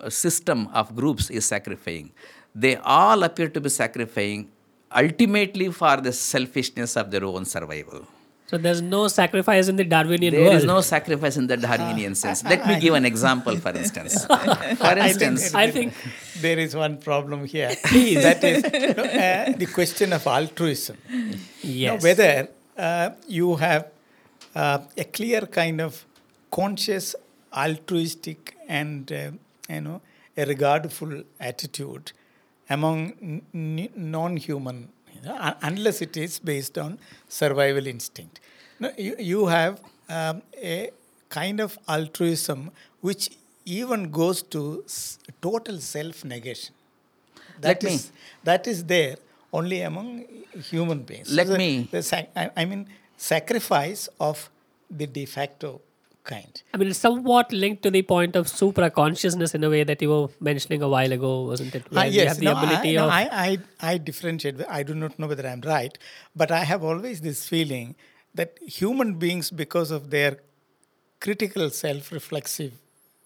[0.00, 2.10] uh, system of groups is sacrificing.
[2.54, 4.50] They all appear to be sacrificing
[4.94, 8.06] ultimately for the selfishness of their own survival.
[8.46, 10.56] So there's no sacrifice in the Darwinian There world.
[10.56, 12.44] is no sacrifice in the Darwinian sense.
[12.44, 14.26] Let me give an example, for instance.
[14.26, 15.94] For instance, I think
[16.38, 17.74] there is one problem here.
[17.84, 18.22] Please.
[18.22, 20.98] That is uh, the question of altruism.
[21.08, 22.02] Now, yes.
[22.02, 23.86] whether uh, you have
[24.54, 26.04] uh, a clear kind of
[26.50, 27.14] conscious,
[27.56, 29.30] altruistic, and uh,
[29.70, 30.02] you know
[30.36, 32.12] a regardful attitude
[32.70, 36.98] among n- n- non-human, you know, unless it is based on
[37.28, 38.40] survival instinct.
[38.80, 40.90] No, you, you have um, a
[41.28, 43.30] kind of altruism which
[43.64, 46.74] even goes to s- total self-negation.
[47.62, 48.00] Let That me-
[48.44, 49.16] that is there
[49.52, 50.24] only among
[50.70, 51.30] human beings.
[51.30, 54.50] Let the, me- the sac- I, I mean, sacrifice of
[54.90, 55.80] the de facto
[56.24, 56.62] kind.
[56.72, 60.00] I mean, it's somewhat linked to the point of supra consciousness in a way that
[60.00, 61.84] you were mentioning a while ago, wasn't it?
[61.86, 63.10] Ah, Where we yes, have the no, ability I, no, of.
[63.10, 63.58] I, I,
[63.92, 64.60] I differentiate.
[64.68, 65.96] I do not know whether I'm right,
[66.34, 67.94] but I have always this feeling
[68.34, 70.38] that human beings, because of their
[71.20, 72.72] critical self-reflexive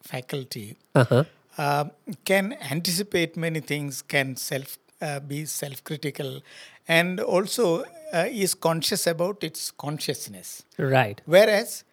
[0.03, 1.25] faculty, uh-huh.
[1.59, 1.91] um,
[2.25, 6.43] can anticipate many things, can self uh, be self-critical,
[6.89, 10.65] and also uh, is conscious about its consciousness.
[10.79, 11.21] Right.
[11.27, 11.85] Whereas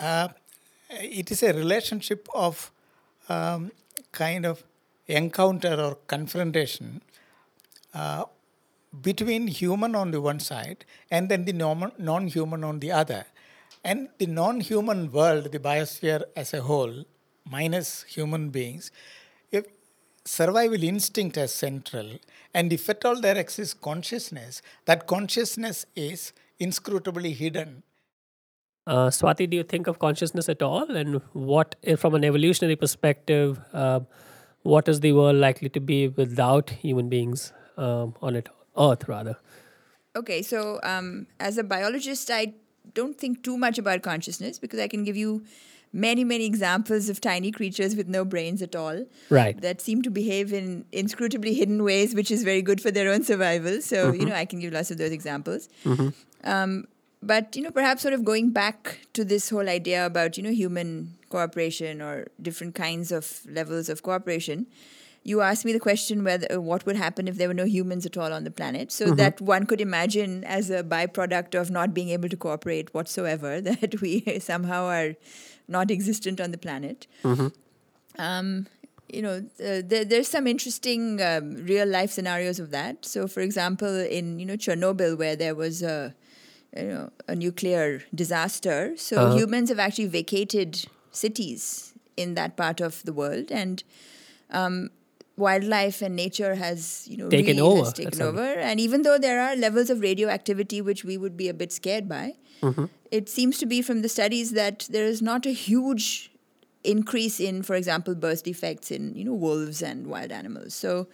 [0.00, 0.28] uh,
[0.90, 2.70] it is a relationship of
[3.28, 3.70] um,
[4.12, 4.62] kind of
[5.06, 7.02] encounter or confrontation
[7.94, 8.24] uh,
[9.02, 13.24] between human on the one side and then the normal, non-human on the other.
[13.84, 17.04] And the non-human world, the biosphere as a whole,
[17.44, 18.90] minus human beings,
[19.52, 19.66] if
[20.24, 22.18] survival instinct is central,
[22.52, 27.82] and if at all there exists consciousness, that consciousness is inscrutably hidden
[28.88, 30.90] Uh, Swati, do you think of consciousness at all?
[30.90, 34.00] And what, from an evolutionary perspective, uh,
[34.62, 39.36] what is the world likely to be without human beings um, on it, Earth rather?
[40.16, 42.54] Okay, so um, as a biologist, I
[42.94, 45.44] don't think too much about consciousness because I can give you
[45.92, 49.60] many, many examples of tiny creatures with no brains at all Right.
[49.60, 53.22] that seem to behave in inscrutably hidden ways, which is very good for their own
[53.22, 53.82] survival.
[53.82, 55.68] So, you know, I can give lots of those examples.
[56.44, 56.86] Um,
[57.22, 60.50] but, you know, perhaps sort of going back to this whole idea about, you know,
[60.50, 64.66] human cooperation or different kinds of levels of cooperation
[65.28, 68.06] you asked me the question whether uh, what would happen if there were no humans
[68.06, 68.90] at all on the planet.
[68.90, 73.60] So that one could imagine as a byproduct of not being able to cooperate whatsoever
[73.68, 75.14] that we somehow are
[75.66, 77.06] not existent on the planet.
[78.18, 78.66] Um,
[79.08, 83.04] you know uh, there, there's some interesting um, real life scenarios of that.
[83.04, 86.14] So for example in you know chernobyl where there was a
[86.78, 88.96] you know a nuclear disaster.
[88.96, 93.50] So humans have actually vacated cities in that part of the world.
[93.50, 93.82] And
[94.50, 94.90] um,
[95.36, 98.44] wildlife and nature has you know Taken really over, taken over.
[98.44, 102.08] And even though there are levels of radioactivity which we would be a bit scared
[102.08, 102.86] by Mm-hmm.
[103.12, 106.32] it seems to be from the studies that there is not a huge
[106.82, 110.74] increase in for example birth defects in you know wolves and wild animals.
[110.74, 111.06] So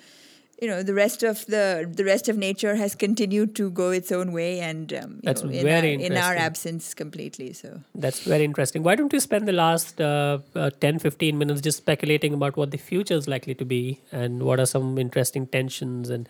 [0.64, 1.64] you know the rest of the
[2.00, 5.42] the rest of nature has continued to go its own way and um, you That's
[5.44, 8.82] know, in, very our, in our absence completely so That's very interesting.
[8.82, 12.70] Why don't you spend the last uh, uh, 10, 15 minutes just speculating about what
[12.70, 16.10] the future is likely to be and what are some interesting tensions?
[16.10, 16.28] And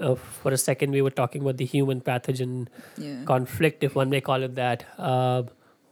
[0.00, 3.24] uh, for a second, we were talking about the human pathogen Yeah.
[3.24, 4.84] conflict, if one may call it that.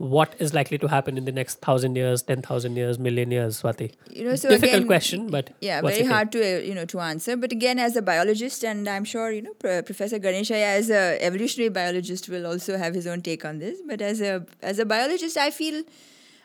[0.03, 3.93] What is likely to happen in the next thousand years, 10,000 years, million years, Swati?
[4.11, 6.99] you know so Difficult again, question, but yeah very hard to uh, you know to
[7.01, 10.91] answer but again as a biologist and i'm sure you know Pro- professor Ganeshaiah as
[10.91, 14.79] a evolutionary biologist will also have his own take on this but as a as
[14.85, 15.79] a biologist i feel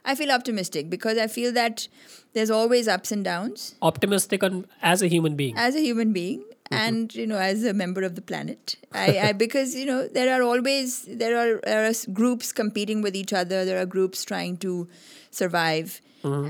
[0.05, 1.88] i feel optimistic because i feel that
[2.34, 5.58] there's always ups and downs Optimistic on as a human being.
[5.58, 8.76] as a human being and you know as a member of the planet.
[8.93, 13.15] I, I because you know there are always there are, there are groups competing with
[13.15, 13.65] each other.
[13.65, 14.88] There are groups trying to
[15.32, 16.01] survive.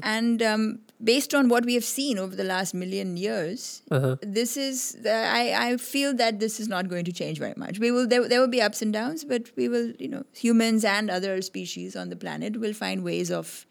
[0.01, 3.83] And um, based on what we have seen over the last million years
[4.23, 7.77] this is the, I, I feel that this is not going to change very much.
[7.77, 10.83] We will there, there will be ups and downs but we will you know humans
[10.83, 13.67] and other species on the planet will find ways of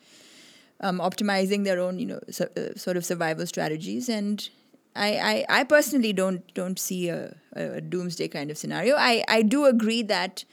[0.80, 4.09] um, optimizing their own, you know, so, uh, sort of survival strategies.
[4.09, 4.49] And
[4.97, 8.97] I, I, I personally don't don't see a, a doomsday kind of scenario.
[8.97, 10.44] I, I do agree that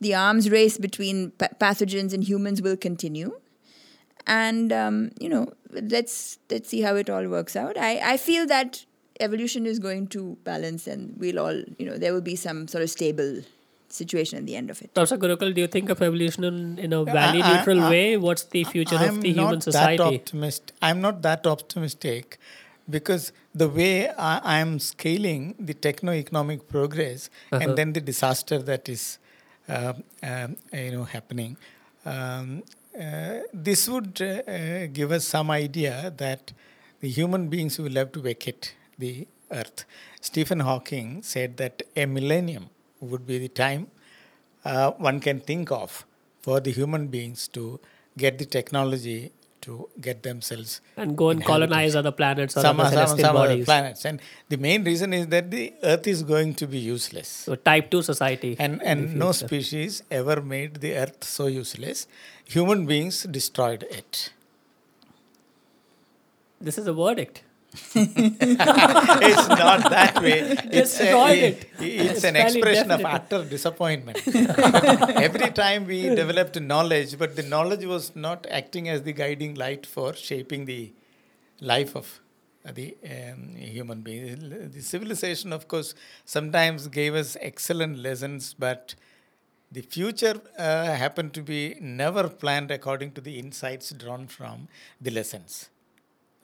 [0.00, 3.38] the arms race between pa- pathogens and humans will continue,
[4.26, 7.76] and um, you know let's let's see how it all works out.
[7.78, 8.84] I, I feel that
[9.20, 12.82] evolution is going to balance, and we'll all you know there will be some sort
[12.82, 13.42] of stable
[13.88, 14.92] situation at the end of it.
[14.94, 17.90] Professor Gurukkal, do you think of evolution in, in a I- value I- neutral I-
[17.90, 18.16] way?
[18.16, 20.02] What's the future I'm of the not human That society?
[20.02, 20.72] optimist.
[20.80, 22.38] I'm not that optimistic
[22.88, 27.62] because the way I, I'm scaling the techno-economic progress Uh-huh.
[27.62, 29.18] and then the disaster that is,
[29.68, 31.56] uh, um, you know, happening.
[32.04, 32.62] Um,
[32.98, 36.52] uh, this would uh, uh, give us some idea that
[37.00, 39.84] the human beings will have to vacate the earth.
[40.20, 42.68] Stephen Hawking said that a millennium
[43.00, 43.88] would be the time
[44.64, 46.04] uh, one can think of
[46.42, 47.80] for the human beings to
[48.16, 52.90] get the technology to get themselves and go and colonize other planets or some, other
[52.90, 53.64] some, celestial some other bodies.
[53.64, 54.04] planets.
[54.04, 57.28] And the main reason is that the earth is going to be useless.
[57.28, 58.56] So type 2 society.
[58.58, 62.06] And, and no species ever made the earth so useless.
[62.44, 64.32] Human beings destroyed it.
[66.60, 67.42] this is a verdict.
[67.94, 70.40] it's not that way.
[70.40, 71.68] It's, a- Destroyed it.
[71.80, 74.18] it's an expression of utter disappointment.
[75.26, 79.86] Every time we developed knowledge, but the knowledge was not acting as the guiding light
[79.86, 80.92] for shaping the
[81.60, 82.20] life of
[82.74, 84.70] the um, human being.
[84.70, 85.94] The civilization, of course,
[86.26, 88.94] sometimes gave us excellent lessons, but
[89.70, 94.68] the future uh, happened to be never planned according to the insights drawn from
[95.00, 95.70] the lessons.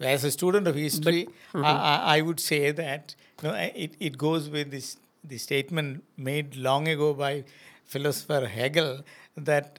[0.01, 4.16] As a student of history, I, I, I would say that you know, it, it
[4.18, 7.44] goes with this the statement made long ago by
[7.84, 9.05] philosopher Hegel
[9.36, 9.78] that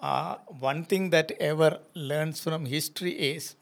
[0.00, 3.54] uh, one thing that ever learns from history is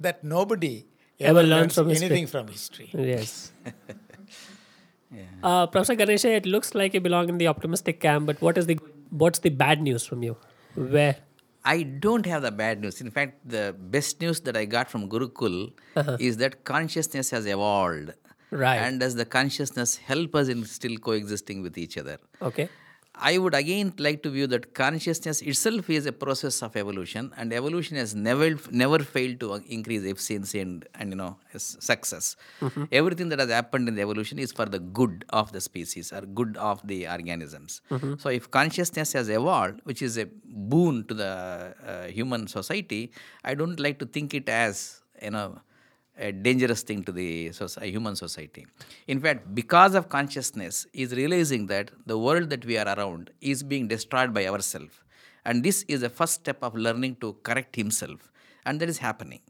[0.00, 0.84] that nobody
[1.20, 2.06] Ever ever, learns learns from history.
[2.06, 2.90] anything from history.
[2.92, 3.52] Yes.
[5.42, 8.66] uh, Professor Ganeshaiah, it looks like you belong in the optimistic camp, but what is
[8.66, 8.78] the
[9.10, 10.36] what's the bad news from you?
[10.74, 11.16] Where?
[11.64, 13.00] I don't have the bad news.
[13.00, 16.16] In fact, the best news that I got from Gurukkal uh-huh.
[16.20, 18.12] is that consciousness has evolved.
[18.50, 18.76] Right.
[18.76, 22.18] And does the consciousness help us in still coexisting with each other?
[22.40, 22.68] Okay.
[23.16, 27.52] I would again like to view that consciousness itself is a process of evolution, and
[27.52, 32.36] evolution has never never failed to increase efficiency and, and you know success.
[32.90, 36.22] Everything that has happened in the evolution is for the good of the species or
[36.22, 37.82] good of the organisms.
[38.18, 43.12] So, if consciousness has evolved, which is a boon to the uh, human society,
[43.44, 45.60] I don't like to think it as you know
[46.18, 48.66] a dangerous thing to the soci- human society.
[49.08, 53.62] In fact, because of consciousness, is realizing that the world that we are around is
[53.62, 54.94] being destroyed by ourselves,
[55.44, 58.32] and this is a first step of learning to correct himself,
[58.64, 59.40] and that is happening.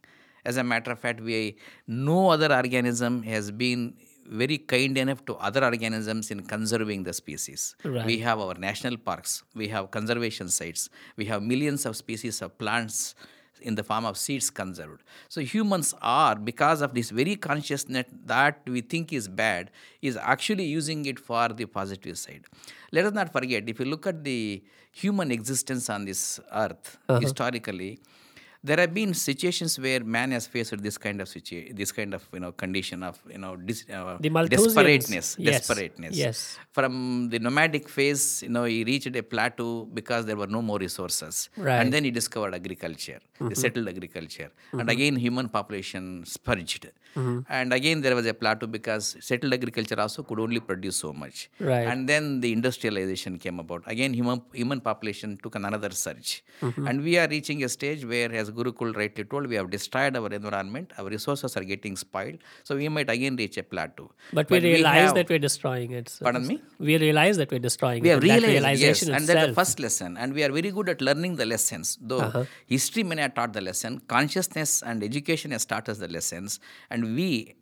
[0.44, 1.56] As a matter of fact, we
[1.86, 3.94] no other organism has been
[4.26, 7.76] very kind enough to other organisms in conserving the species.
[7.84, 8.06] Right.
[8.06, 12.56] We have our national parks, we have conservation sites, we have millions of species of
[12.58, 13.14] plants
[13.64, 15.02] in the form of seeds conserved.
[15.28, 19.70] So humans are, because of this very consciousness that we think is bad,
[20.02, 22.44] is actually using it for the positive side.
[22.92, 24.62] Let us not forget, if you look at the
[24.92, 27.20] human existence on this earth uh-huh.
[27.20, 27.98] historically,
[28.68, 32.22] there have been situations where man has faced this kind of situation, this kind of
[32.32, 34.16] you know condition of you know dis, uh,
[34.54, 35.66] desperateness, Yes.
[35.68, 36.16] desperateness.
[36.16, 36.58] Yes.
[36.72, 40.78] From the nomadic phase, you know, he reached a plateau because there were no more
[40.78, 41.78] resources, Right.
[41.80, 46.86] and then he discovered agriculture, he settled agriculture, and again human population spurged,
[47.16, 51.48] and again there was a plateau because settled agriculture also could only produce so much,
[51.60, 51.86] Right.
[51.86, 53.82] and then the industrialization came about.
[53.86, 58.50] Again, human human population took another surge, and we are reaching a stage where, as
[58.50, 62.88] Gurukkal rightly told, we have destroyed our environment, our resources are getting spoiled, so we
[62.88, 64.10] might again reach a plateau.
[64.32, 66.08] But we realize have- that we're destroying it.
[66.08, 66.60] so Pardon me?
[66.78, 68.14] We realize that we're destroying we it.
[68.14, 70.16] have and that realized, yes, and that's the first lesson.
[70.16, 71.98] And we are very good at learning the lessons.
[72.00, 72.44] Though Uh-huh.
[72.66, 76.58] history may not taught the lesson, consciousness and education has taught us the lessons.
[76.90, 77.54] And we,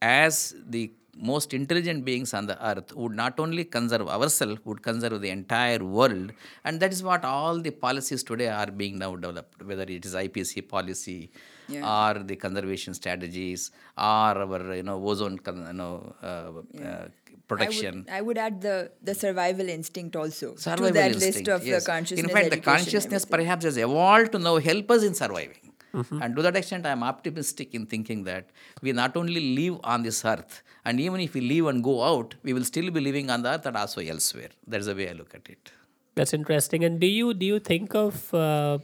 [0.00, 5.20] as the most intelligent beings on the earth, would not only conserve ourselves, would conserve
[5.20, 6.32] the entire world.
[6.64, 10.14] And that is what all the policies today are being now developed, whether it is
[10.14, 11.30] IPC policy
[11.70, 17.08] or the conservation strategies or our you know ozone you know, uh, uh,
[17.48, 18.06] protection.
[18.08, 21.48] I would, I would add the, the survival instinct also survival to that instinct, list
[21.48, 21.84] of yes.
[21.84, 22.30] the consciousness.
[22.30, 25.61] In fact, the consciousness perhaps has evolved to now help us in surviving.
[25.94, 26.22] Mm-hmm.
[26.22, 28.46] And to that extent, I am optimistic in thinking that
[28.80, 32.34] we not only live on this earth, and even if we leave and go out,
[32.42, 34.48] we will still be living on the earth and also elsewhere.
[34.66, 35.72] That's the way I look at it.
[36.14, 36.84] That's interesting.
[36.84, 38.78] And do you do you think of uh,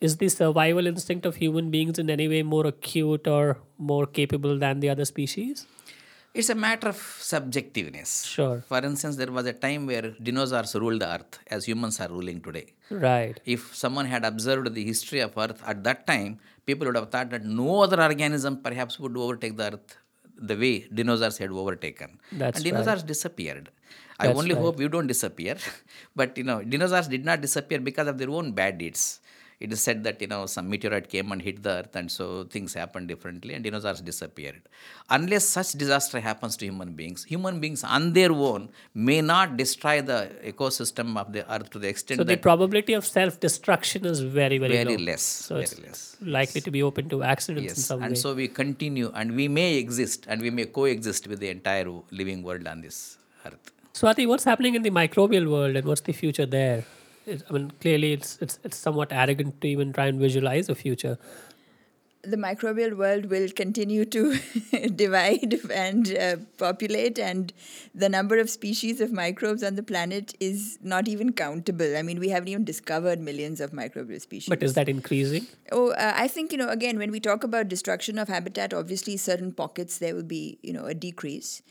[0.00, 4.58] is the survival instinct of human beings in any way more acute or more capable
[4.58, 5.66] than the other species?
[6.40, 6.98] It's a matter of
[7.32, 8.10] subjectiveness.
[8.26, 8.58] Sure.
[8.70, 12.40] For instance, there was a time where dinosaurs ruled the earth as humans are ruling
[12.46, 12.66] today.
[12.90, 13.40] Right.
[13.46, 17.30] If someone had observed the history of earth at that time, people would have thought
[17.30, 19.96] that no other organism perhaps would overtake the earth
[20.50, 22.20] the way dinosaurs had overtaken.
[22.32, 23.70] That's and dinosaurs disappeared.
[24.18, 24.62] I That's only right.
[24.62, 25.56] hope you don't disappear.
[26.16, 29.20] but you know, dinosaurs did not disappear because of their own bad deeds.
[29.58, 32.44] It is said that you know some meteorite came and hit the earth, and so
[32.44, 34.60] things happened differently, and dinosaurs disappeared.
[35.08, 40.02] Unless such disaster happens to human beings, human beings on their own may not destroy
[40.02, 44.58] the ecosystem of the earth to the extent So the probability of self-destruction is very,
[44.58, 45.04] very, very low.
[45.04, 46.16] less, So very it's less.
[46.20, 48.16] likely to be open to accidents in Yes, some and way.
[48.16, 52.42] so we continue, and we may exist, and we may coexist with the entire living
[52.42, 53.72] world on this earth.
[53.94, 56.84] Swati, what's happening in the microbial world and what's the future there?
[57.26, 60.74] It, I mean, clearly it's, it's it's somewhat arrogant to even try and visualize a
[60.74, 61.18] future.
[62.26, 64.22] the microbial world will continue to
[64.96, 67.52] divide and uh, populate, and
[67.94, 71.96] the number of species of microbes on the planet is not even countable.
[71.96, 74.48] I mean, we haven't even discovered millions of microbial species.
[74.48, 75.46] But is that increasing?
[75.72, 76.68] Oh, uh, I think you know.
[76.68, 80.72] Again, when we talk about destruction of habitat, obviously certain pockets there will be you
[80.72, 81.62] know a decrease.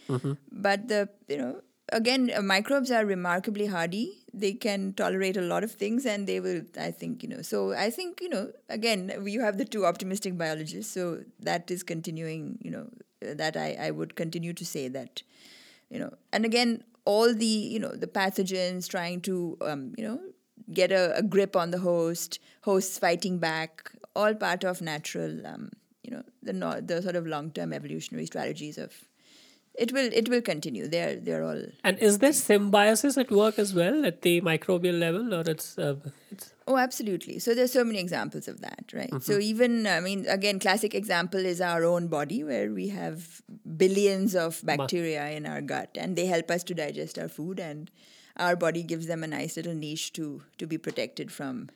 [0.51, 4.23] But the you know again, uh, microbes are remarkably hardy.
[4.33, 6.61] They can tolerate a lot of things, and they will.
[6.79, 7.41] I think you know.
[7.41, 8.51] So I think you know.
[8.69, 12.57] Again, you have the two optimistic biologists, so that is continuing.
[12.61, 12.87] You know
[13.21, 15.21] that I I would continue to say that
[15.89, 20.19] you know and again all the you know the pathogens trying to um, you know
[20.73, 25.69] get a, a grip on the host hosts fighting back all part of natural um,
[26.03, 28.93] you know the the sort of long term evolutionary strategies of
[29.77, 33.73] it will it will continue they're they're all And is there symbiosis at work as
[33.73, 35.95] well at the microbial level, or it's uh,
[36.31, 37.37] it's Oh, absolutely.
[37.37, 39.13] So there's so many examples of that, right?
[39.21, 43.41] So even I mean, again, classic example is our own body, where we have
[43.77, 47.91] billions of bacteria in our gut, and they help us to digest our food, and
[48.37, 51.69] our body gives them a nice little niche to to be protected from.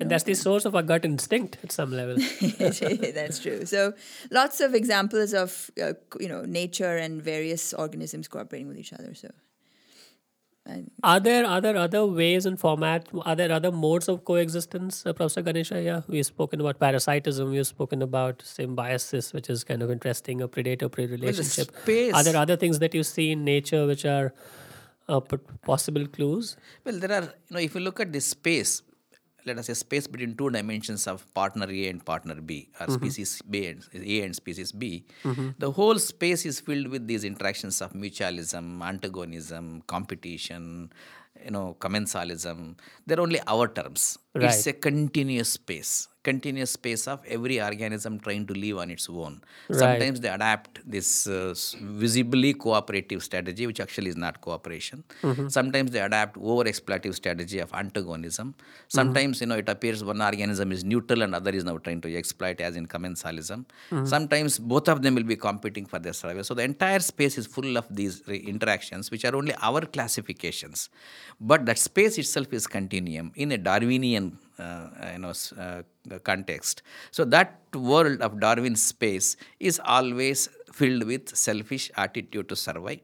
[0.00, 2.16] And that's the source of our gut instinct at some level.
[2.58, 3.64] That's true.
[3.64, 3.94] So
[4.30, 9.14] lots of examples of uh, you know nature and various organisms cooperating with each other.
[9.14, 9.30] So.
[10.66, 13.08] I, Are there are there other ways and format?
[13.24, 15.84] Are there other modes of coexistence, uh, Professor Ganeshaiah?
[15.84, 17.50] Yeah, we've spoken about parasitism.
[17.50, 21.70] We've spoken about symbiosis, which is kind of interesting, a predator-prey relationship.
[21.82, 24.32] space- Are there other things that you see in nature which are
[25.08, 25.20] uh,
[25.66, 26.56] possible clues?
[26.84, 28.80] Well, there are, you know, if you look at the space,
[29.46, 32.94] let us say space between two dimensions of partner A and partner B, or mm-hmm.
[32.94, 35.50] species B and A and species B, mm-hmm.
[35.58, 40.92] the whole space is filled with these interactions of mutualism, antagonism, competition,
[41.44, 42.76] you know, commensalism.
[43.06, 44.18] They're only our terms.
[44.34, 49.40] It's a continuous space, continuous space of every organism trying to live on its own.
[49.68, 49.78] Right.
[49.78, 51.54] Sometimes they adapt this uh,
[52.04, 55.04] visibly cooperative strategy, which actually is not cooperation.
[55.48, 58.54] Sometimes they adapt over exploitative strategy of antagonism.
[58.88, 62.16] Sometimes you know it appears one organism is neutral and other is now trying to
[62.16, 63.64] exploit, as in commensalism.
[64.14, 66.44] Sometimes both of them will be competing for their survival.
[66.44, 70.88] So the entire space is full of these re- interactions, which are only our classifications.
[71.40, 75.82] But that space itself is continuum in a Darwinian uh, you know uh,
[76.22, 76.82] context.
[77.10, 83.00] So that world of Darwin's space is always filled with selfish attitude to survive.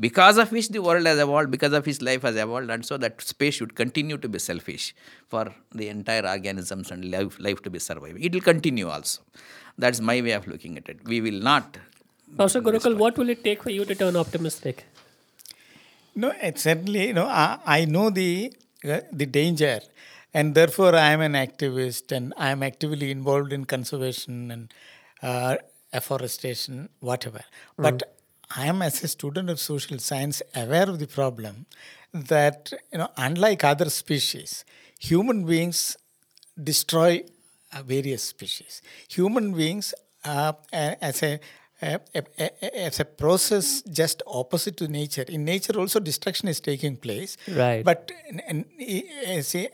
[0.00, 2.96] Because of which the world has evolved, because of which life has evolved, and so
[2.98, 4.94] that space should continue to be selfish
[5.26, 8.22] for the entire organisms and life, life to be surviving.
[8.22, 9.22] It will continue also.
[9.76, 10.98] That's my way of looking at it.
[11.04, 11.78] We will not.
[12.36, 14.84] Professor Gurukkal, what will it take for you to turn optimistic?
[16.14, 18.52] No, it's certainly, you know, I, I know the
[18.84, 19.80] uh, the danger,
[20.34, 24.74] and therefore I am an activist, and I am actively involved in conservation and
[25.22, 25.56] uh,
[25.92, 27.42] afforestation, whatever.
[27.76, 28.02] But
[28.54, 31.66] I am, as a student of social science, aware of the problem
[32.12, 34.64] that you know, unlike other species,
[34.98, 35.96] human beings
[36.62, 37.22] destroy
[37.72, 38.82] uh, various species.
[39.08, 41.40] Human beings, uh, as a
[41.80, 45.24] a- as a process just opposite to nature.
[45.28, 47.36] In nature, also destruction is taking place.
[47.48, 47.84] Right.
[47.84, 48.64] But in,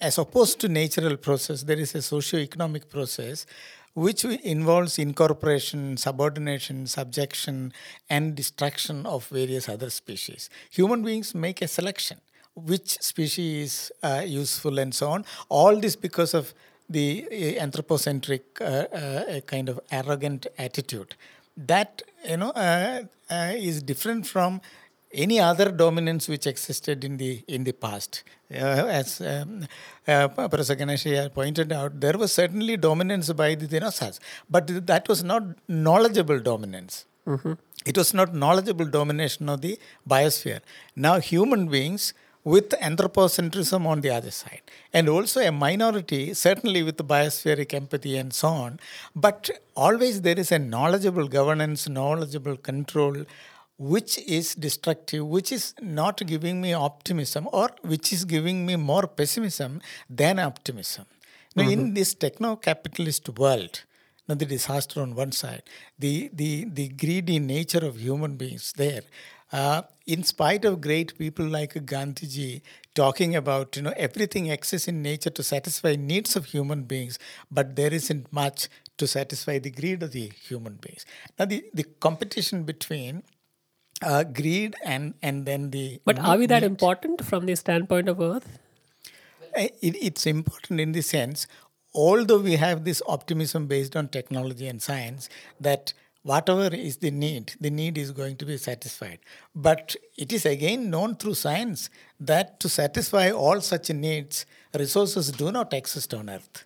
[0.00, 3.46] as opposed to natural process, there is a socio-economic process
[3.94, 7.72] which involves incorporation, subordination, subjection,
[8.10, 10.50] and destruction of various other species.
[10.70, 12.18] Human beings make a selection
[12.56, 15.24] which species is uh, useful and so on.
[15.48, 16.54] All this because of
[16.88, 21.14] the uh, anthropocentric uh, uh, kind of arrogant attitude
[21.56, 24.60] that you know uh, uh, is different from
[25.12, 28.24] any other dominance which existed in the in the past.
[28.52, 29.66] Uh, as um,
[30.06, 35.22] uh, Professor Ganesh pointed out, there was certainly dominance by the dinosaurs, but that was
[35.24, 37.04] not knowledgeable dominance.
[37.86, 39.78] It was not knowledgeable domination of the
[40.08, 40.60] biosphere.
[40.96, 42.14] Now, human beings
[42.44, 44.60] with anthropocentrism on the other side,
[44.92, 48.78] and also a minority, certainly with biospheric empathy and so on,
[49.16, 53.24] but always there is a knowledgeable governance, knowledgeable control,
[53.78, 59.06] which is destructive, which is not giving me optimism, or which is giving me more
[59.06, 61.06] pessimism than optimism.
[61.56, 61.94] Now, in mm-hmm.
[61.94, 63.84] this techno capitalist world,
[64.28, 65.62] now the disaster on one side,
[65.98, 69.02] the, the, the greedy nature of human beings there.
[69.52, 72.62] Uh, in spite of great people like Gandhiji
[72.94, 77.18] talking about you know everything exists in nature to satisfy needs of human beings,
[77.50, 78.68] but there isn't much
[78.98, 81.04] to satisfy the greed of the human beings.
[81.38, 83.22] Now the, the competition between
[84.02, 88.08] uh, greed and and then the But are we that need- important from the standpoint
[88.08, 88.58] of Earth?
[89.56, 91.46] Uh, it, it's important in the sense,
[91.94, 95.28] although we have this optimism based on technology and science,
[95.60, 95.92] that
[96.24, 99.18] whatever is the need, the need is going to be satisfied.
[99.54, 105.52] But it is again known through science that to satisfy all such needs, resources do
[105.52, 106.64] not exist on earth.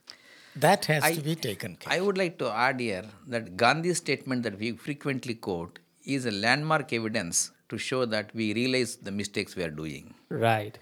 [0.57, 3.99] That has I- to be taken care I would like to add here that Gandhi's
[3.99, 9.13] statement that we frequently quote is a landmark evidence to show that we realize the
[9.13, 10.15] mistakes we are doing.
[10.31, 10.79] Right.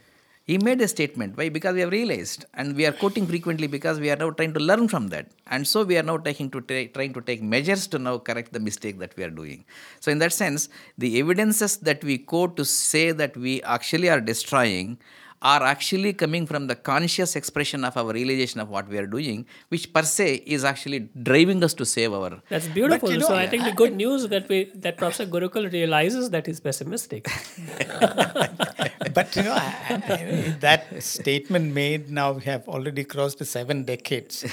[0.47, 1.37] He made a statement.
[1.37, 1.49] Why?
[1.49, 4.61] Because we have realized, and we are quoting frequently because we are now trying to
[4.61, 7.89] learn from that, and so we are now taking to ta- trying to take measures
[7.89, 9.65] to now correct the mistake that we are doing.
[9.99, 14.21] So, in that sense, the evidences that we quote to say that we actually are
[14.21, 14.99] destroying
[15.43, 19.47] are actually coming from the conscious expression of our realization of what we are doing,
[19.69, 22.41] which per se is actually driving us to save our.
[22.49, 23.11] That's beautiful.
[23.11, 26.47] you know, so I think the good news that we that Professor Gurukkal realizes that
[26.47, 27.27] he's pessimistic.
[29.15, 34.45] but you know, I, I- that statement made now we have already crossed seven decades.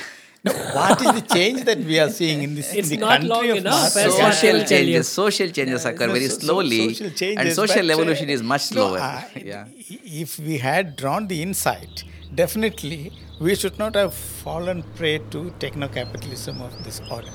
[0.46, 3.12] Now, what is the change that we are seeing in this It's in the not
[3.12, 3.94] country long of enough, Mars?
[3.94, 4.86] social what they will tell you.
[4.94, 8.44] changes, social changes occur very So- so- slowly, social and social but, uh, evolution is
[8.44, 9.00] much no, slower.
[9.00, 9.22] uh,
[9.52, 9.66] yeah.
[10.24, 12.04] If we had drawn the insight,
[12.36, 17.32] definitely we should not have fallen prey to techno capitalism of this order.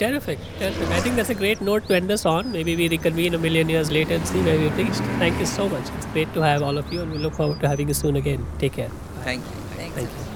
[0.00, 0.38] Terrific.
[0.58, 0.88] Terrific.
[0.90, 2.50] I think that's a great note to end us on.
[2.52, 5.02] Maybe we reconvene a million years later and see where we've reached.
[5.24, 5.86] Thank you so much.
[5.96, 8.16] It's great to have all of you, and we look forward to having you soon
[8.16, 8.44] again.
[8.58, 8.90] Take care.
[9.24, 9.62] Thank you.
[9.76, 10.27] Thank you.